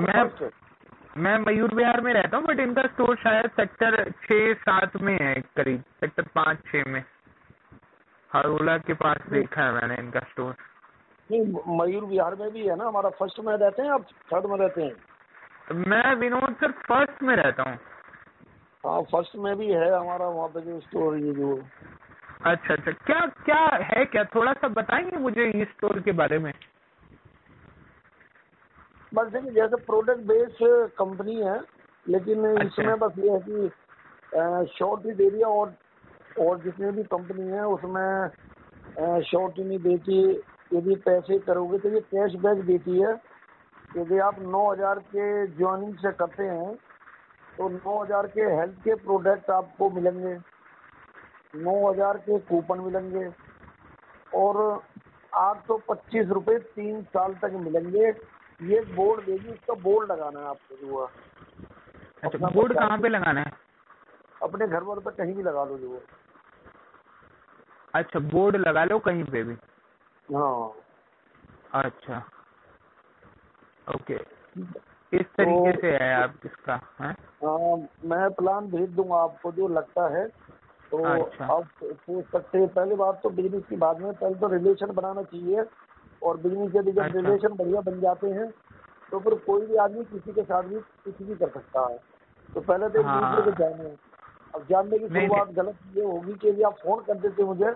मैं- 0.00 0.50
मैं 1.16 1.38
मयूर 1.38 1.74
विहार 1.74 2.00
में 2.00 2.12
रहता 2.14 2.36
हूँ 2.36 2.46
बट 2.46 2.60
इनका 2.60 2.82
स्टोर 2.82 3.16
शायद 3.16 3.50
सेक्टर 3.50 4.10
छह 4.10 4.52
सात 4.54 4.96
में 4.96 5.18
है 5.22 5.34
करीब। 5.56 5.80
सेक्टर 6.00 6.22
पाँच 6.22 6.58
छह 6.66 6.90
में। 6.90 7.04
हरोला 8.32 8.78
के 8.78 8.94
पास 8.94 9.16
देखा 9.30 9.62
है 9.62 9.72
मैंने 9.72 9.94
इनका 9.94 10.20
स्टोर 10.20 10.54
नहीं 11.30 11.76
मयूर 11.78 12.04
बिहार 12.04 12.34
में 12.34 12.50
भी 12.52 12.66
है 12.66 12.76
ना 12.76 12.84
हमारा 12.84 13.10
फ़र्स्ट 13.10 13.40
में 13.40 13.56
रहते 13.56 13.82
हैं 13.82 13.90
आप 13.90 14.06
थर्ड 14.32 14.46
में 14.46 14.56
रहते 14.58 14.82
हैं? 14.82 14.94
मैं 15.88 16.14
विनोद 16.14 16.54
सर 16.60 16.72
फ़र्स्ट 16.88 17.22
में 17.22 17.34
रहता 17.36 17.62
हूँ। 17.62 17.78
हाँ 18.84 19.02
फ़र्स्ट 19.02 19.36
में 19.36 19.56
भी 19.56 19.70
है 19.72 19.90
हमारा 19.94 20.28
वहाँ 20.28 20.48
पे 20.48 20.60
जो 20.60 20.80
स्टोर 20.80 21.16
ये 21.18 21.32
जो। 21.34 21.54
अच्छा 22.44 22.74
अच्छा 22.74 22.92
क्या 22.92 23.20
क्या 23.44 23.60
है 23.82 24.04
क्या? 24.04 24.24
थोड़ा 24.24 24.52
सा 24.52 24.68
बताएँगे 24.68 25.16
मुझे 25.16 25.50
इस 25.50 25.68
स्टोर 25.68 26.00
के 26.00 26.12
बारे 26.12 26.38
में। 26.38 26.52
बस 29.14 29.26
देखिए 29.32 29.50
जैसे 29.50 29.76
प्रोडक्ट 29.76 30.20
बेस 30.20 30.56
कंपनी 30.98 31.34
है 31.42 31.60
लेकिन 32.08 32.44
अच्छा। 32.46 32.82
इसमें 32.82 32.98
बस 32.98 33.12
ये 33.18 33.30
है 33.30 33.40
कि 33.48 34.74
शॉर्ट 34.78 35.06
एरिया 35.06 35.48
और 35.48 35.74
और 36.40 36.58
जितनी 36.60 36.90
भी 36.90 37.02
कंपनी 37.02 37.50
है 37.50 37.66
उसमें 37.66 39.22
शॉर्ट 39.22 39.58
नहीं 39.58 39.78
देती। 39.78 40.42
यदि 40.70 40.94
पैसे 41.04 41.38
करोगे 41.38 41.78
तो 41.78 41.88
ये 41.88 42.00
कैश 42.02 42.34
बैक 42.42 42.64
देती 42.66 43.00
है। 43.00 43.12
यदि 43.96 44.18
आप 44.18 44.38
9000 44.44 44.98
के 45.06 45.46
ज्वाइनिंग 45.46 45.94
से 45.96 46.12
करते 46.12 46.44
हैं 46.44 46.74
तो 47.58 47.68
9000 47.70 48.26
के 48.28 48.48
हेल्थ 48.52 48.78
के 48.84 48.94
प्रोडक्ट 48.94 49.50
आपको 49.50 49.90
मिलेंगे। 49.90 50.36
9000 51.62 52.18
के 52.20 52.38
कूपन 52.48 52.80
मिलेंगे। 52.80 53.28
और 54.34 54.56
आठ 55.32 55.66
सौ 55.66 55.76
पच्चीस 55.88 56.28
रुपये 56.30 56.58
तीन 56.58 57.02
साल 57.12 57.34
तक 57.34 57.52
मिलेंगे। 57.56 58.08
ये 58.64 58.80
बोर्ड 58.94 59.24
देगी 59.24 59.48
उसका 59.48 59.74
बोर्ड 59.82 60.10
लगाना 60.12 60.40
है 60.40 60.46
आपको 60.46 60.76
जो 60.76 61.02
है 61.02 61.08
अच्छा 62.24 62.48
बोर्ड 62.48 62.72
कहाँ 62.74 62.98
पे 62.98 63.08
लगाना 63.08 63.40
है? 63.40 63.52
अपने 64.42 64.66
घर 64.68 64.84
पर 64.84 65.10
कहीं 65.10 65.34
भी 65.34 65.42
लगा 65.42 65.64
लो 65.64 65.78
जो 65.78 66.00
अच्छा 67.94 68.18
बोर्ड 68.28 68.56
लगा 68.58 68.84
लो 68.84 68.98
कहीं 68.98 69.24
पे 69.24 69.42
भी। 69.42 69.54
हाँ। 70.28 70.72
अच्छा। 71.82 72.18
ओके 73.94 74.14
इस 75.12 75.26
तरीके 75.36 75.72
तो, 75.72 75.80
से 75.80 75.90
है 75.96 76.12
आप 76.14 76.34
इसका 76.44 76.74
है? 77.00 77.10
हाँ, 77.44 77.76
मैं 78.04 78.30
प्लान 78.30 78.66
भेज 78.66 78.88
दूँगा 78.90 79.16
आपको 79.16 79.52
जो 79.52 79.68
लगता 79.68 80.08
है। 80.16 80.26
तो 80.90 81.02
अच्छा। 81.04 81.44
आप 81.44 81.68
सोच 81.84 82.24
सकते 82.24 82.58
हैं 82.58 82.68
पहली 82.68 82.94
बात 82.94 83.20
तो 83.22 83.30
बिज़नेस 83.30 83.62
की 83.68 83.76
बात 83.76 83.98
में 83.98 84.12
पहले 84.12 84.34
तो 84.34 84.48
रिलेशन 84.48 84.92
बनाना 84.92 85.22
चाहिए। 85.22 85.64
और 86.22 86.36
बिज़नेस 86.36 86.72
यदि 86.76 86.92
जब 86.92 87.02
अच्छा। 87.02 87.18
रिलेशन 87.20 87.54
बढ़िया 87.54 87.80
बन 87.80 88.00
जाते 88.00 88.26
हैं 88.26 88.50
तो 89.12 89.18
फिर 89.20 89.34
कोई 89.34 89.66
भी 89.66 89.76
आदमी 89.76 90.04
किसी 90.04 90.32
के 90.32 90.42
साथ 90.42 90.62
भी 90.62 90.80
कुछ 91.04 91.22
भी 91.22 91.34
कर 91.34 91.48
सकता 91.48 91.86
है। 91.90 91.98
तो 92.48 92.60
पहले 92.60 92.88
तो 92.88 93.00
एक 93.00 93.06
हाँ। 93.06 93.20
दूसरे 93.20 93.50
को 93.50 93.56
जाने। 93.58 93.88
अब 94.54 94.66
जानने 94.70 94.98
की 94.98 95.08
शुरुआत 95.08 95.48
गलत 95.48 95.78
ये 95.96 96.04
होगी 96.04 96.34
कि 96.34 96.48
यदि 96.48 96.62
आप 96.62 96.74
फ़ोन 96.74 97.02
कर 97.04 97.14
देते 97.14 97.44
मुझे 97.44 97.72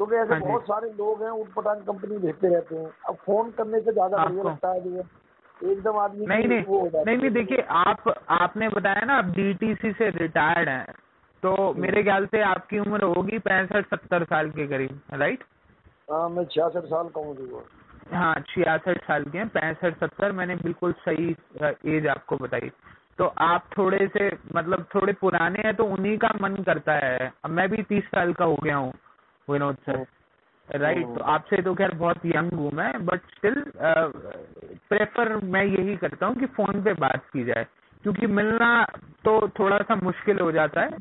क्योंकि 0.00 0.16
ऐसे 0.16 0.32
हाँ 0.32 0.40
बहुत 0.40 0.62
सारे 0.62 0.88
लोग 0.88 1.22
हैं 1.22 1.30
उठपटांग 1.30 1.80
कंपनी 1.80 2.18
भेजते 2.18 2.48
रहते 2.48 2.76
हैं। 2.76 2.90
अब 3.08 3.14
फ़ोन 3.14 3.50
करने 3.50 3.80
से 3.80 3.92
ज़्यादा 3.92 4.16
बढ़िया 4.16 4.42
लगता 4.42 4.68
है 4.68 4.76
एकदम 5.72 5.96
आदमी 5.98 6.26
नहीं 6.26 6.48
नहीं। 6.48 7.04
नहीं 7.04 7.16
नहीं 7.16 7.30
देखिए 7.30 7.64
आप 7.70 8.08
आपने 8.28 8.68
बताया 8.68 9.04
ना 9.04 9.14
आप 9.14 9.24
डीटीसी 9.24 9.92
से 9.92 10.08
रिटायर्ड 10.10 10.68
हैं 10.68 10.94
तो 11.42 11.74
मेरे 11.74 12.02
ख्याल 12.02 12.26
से 12.26 12.42
आपकी 12.42 12.78
उम्र 12.78 13.04
होगी 13.04 13.38
पैंसठ 13.38 13.86
सत्तर 13.86 14.24
साल 14.24 14.50
के 14.50 14.66
करीब 14.66 15.00
राइट 15.12 15.44
हाँ 16.10 16.28
मैं 16.28 16.44
छियासठ 16.44 16.84
साल 16.84 17.08
का 17.08 17.20
हूँ 17.20 17.62
हाँ 18.12 18.34
छियासठ 18.40 19.04
साल 19.04 19.24
के 19.24 19.38
हैं 19.38 19.48
पैंसठ 19.48 20.00
सत्तर 20.00 20.32
मैंने 20.32 20.56
बिल्कुल 20.56 20.92
सही 20.92 21.36
एज 21.96 22.06
आपको 22.06 22.36
बताई। 22.36 22.70
तो 23.18 23.24
आप 23.24 23.64
थोड़े 23.78 24.08
से 24.08 24.30
मतलब 24.56 24.86
थोड़े 24.94 25.12
पुराने 25.12 25.62
हैं 25.64 25.74
तो 25.76 25.84
उन्हीं 25.84 26.18
का 26.18 26.30
मन 26.42 26.56
करता 26.56 26.92
है। 26.92 27.32
अब 27.44 27.50
मैं 27.50 27.68
भी 27.68 27.82
तीस 27.82 28.04
साल 28.04 28.32
का 28.32 28.44
हो 28.44 28.56
गया 28.64 28.76
हूँ 28.76 28.92
विनोद 29.50 29.76
सर 29.86 30.04
राइट। 30.68 31.06
तो 31.08 31.24
आपसे 31.24 31.62
तो 31.62 31.74
खैर 31.74 31.94
बहुत 31.94 32.26
यंग 32.26 32.52
हूँ 32.52 32.70
मैं 32.72 32.92
बट 33.06 33.20
स्टिल 33.30 33.62
प्रेफर 34.88 35.34
मैं 35.46 35.64
यही 35.64 35.96
करता 35.96 36.26
हूँ 36.26 36.36
कि 36.36 36.46
फ़ोन 36.56 36.82
पे 36.82 36.92
बात 37.00 37.24
की 37.32 37.44
जाए 37.44 37.66
क्योंकि 38.04 38.26
मिलना 38.32 38.70
तो 39.24 39.36
थोड़ा 39.58 39.78
सा 39.78 39.94
मुश्किल 40.02 40.38
हो 40.38 40.50
जाता 40.52 40.80
है 40.80 40.98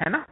है 0.00 0.10
ना 0.10 0.24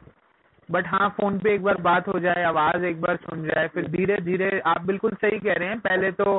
बट 0.69 0.87
हाँ 0.87 1.09
फ़ोन 1.11 1.39
पे 1.39 1.55
एक 1.55 1.63
बार 1.63 1.81
बात 1.83 2.09
हो 2.09 2.19
जाए 2.21 2.43
आवाज़ 2.45 2.85
एक 2.85 3.01
बार 3.01 3.17
सुन 3.23 3.45
जाए 3.45 3.69
फिर 3.69 3.89
धीरे 3.91 4.17
धीरे 4.23 4.59
आप 4.67 4.83
बिल्कुल 4.83 5.15
सही 5.15 5.39
कह 5.39 5.53
रहे 5.53 5.69
हैं 5.69 5.79
पहले 5.81 6.11
तो 6.13 6.39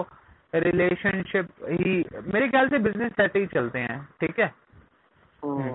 रिलेशनशिप 0.55 1.49
ही 1.63 2.03
मेरे 2.33 2.47
ख्याल 2.49 2.69
से 2.69 2.79
बिज़नेस 2.79 3.19
ऐसे 3.19 3.39
ही 3.39 3.47
चलते 3.47 3.79
हैं 3.79 4.01
ठीक 4.21 4.39
है 4.39 4.53
हम्म। 5.43 5.71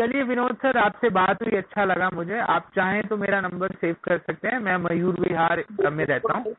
चलिए 0.00 0.22
विनोद 0.22 0.56
सर 0.56 0.76
आपसे 0.78 1.08
बात 1.10 1.42
हुई 1.42 1.56
अच्छा 1.58 1.84
लगा 1.84 2.08
मुझे। 2.14 2.38
आप 2.40 2.70
चाहें 2.76 3.02
तो 3.08 3.16
मेरा 3.16 3.40
नंबर 3.40 3.72
सेव 3.72 3.96
कर 4.04 4.18
सकते 4.18 4.48
हैं। 4.48 4.58
मैं 4.58 4.76
मयूर 4.76 5.20
विहार 5.20 5.64
में 5.92 6.04
रहता 6.06 6.38
हूँ। 6.38 6.54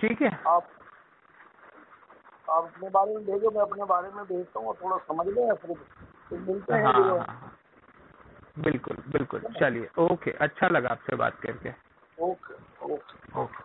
ठीक 0.00 0.22
है। 0.22 0.30
आप 0.46 0.68
आप 2.50 2.64
अपने 2.64 2.88
बारे 2.88 3.14
में 3.14 3.24
भेजो 3.26 3.50
मैं 3.50 3.60
अपने 3.60 3.84
बारे 3.84 4.10
में 4.10 4.24
भेजता 4.24 4.60
हूँ 4.60 4.68
और 4.68 4.76
थोड़ा 4.84 4.96
समझ 4.98 5.26
लें 5.26 5.54
फिर 5.54 6.38
मिलते 6.38 6.74
हाँ 6.74 6.92
हैं 6.92 7.08
हाँ 7.10 7.18
हाँ। 7.18 7.52
बिल्कुल 8.58 8.96
बिल्कुल। 9.08 9.40
चलिए 9.60 9.88
ओके। 9.98 10.30
अच्छा 10.30 10.68
लगा 10.68 10.88
आपसे 10.88 11.16
बात 11.16 11.40
करके। 11.40 11.70
Okay 12.18 12.54
okay. 12.84 13.40
ओके। 13.42 13.64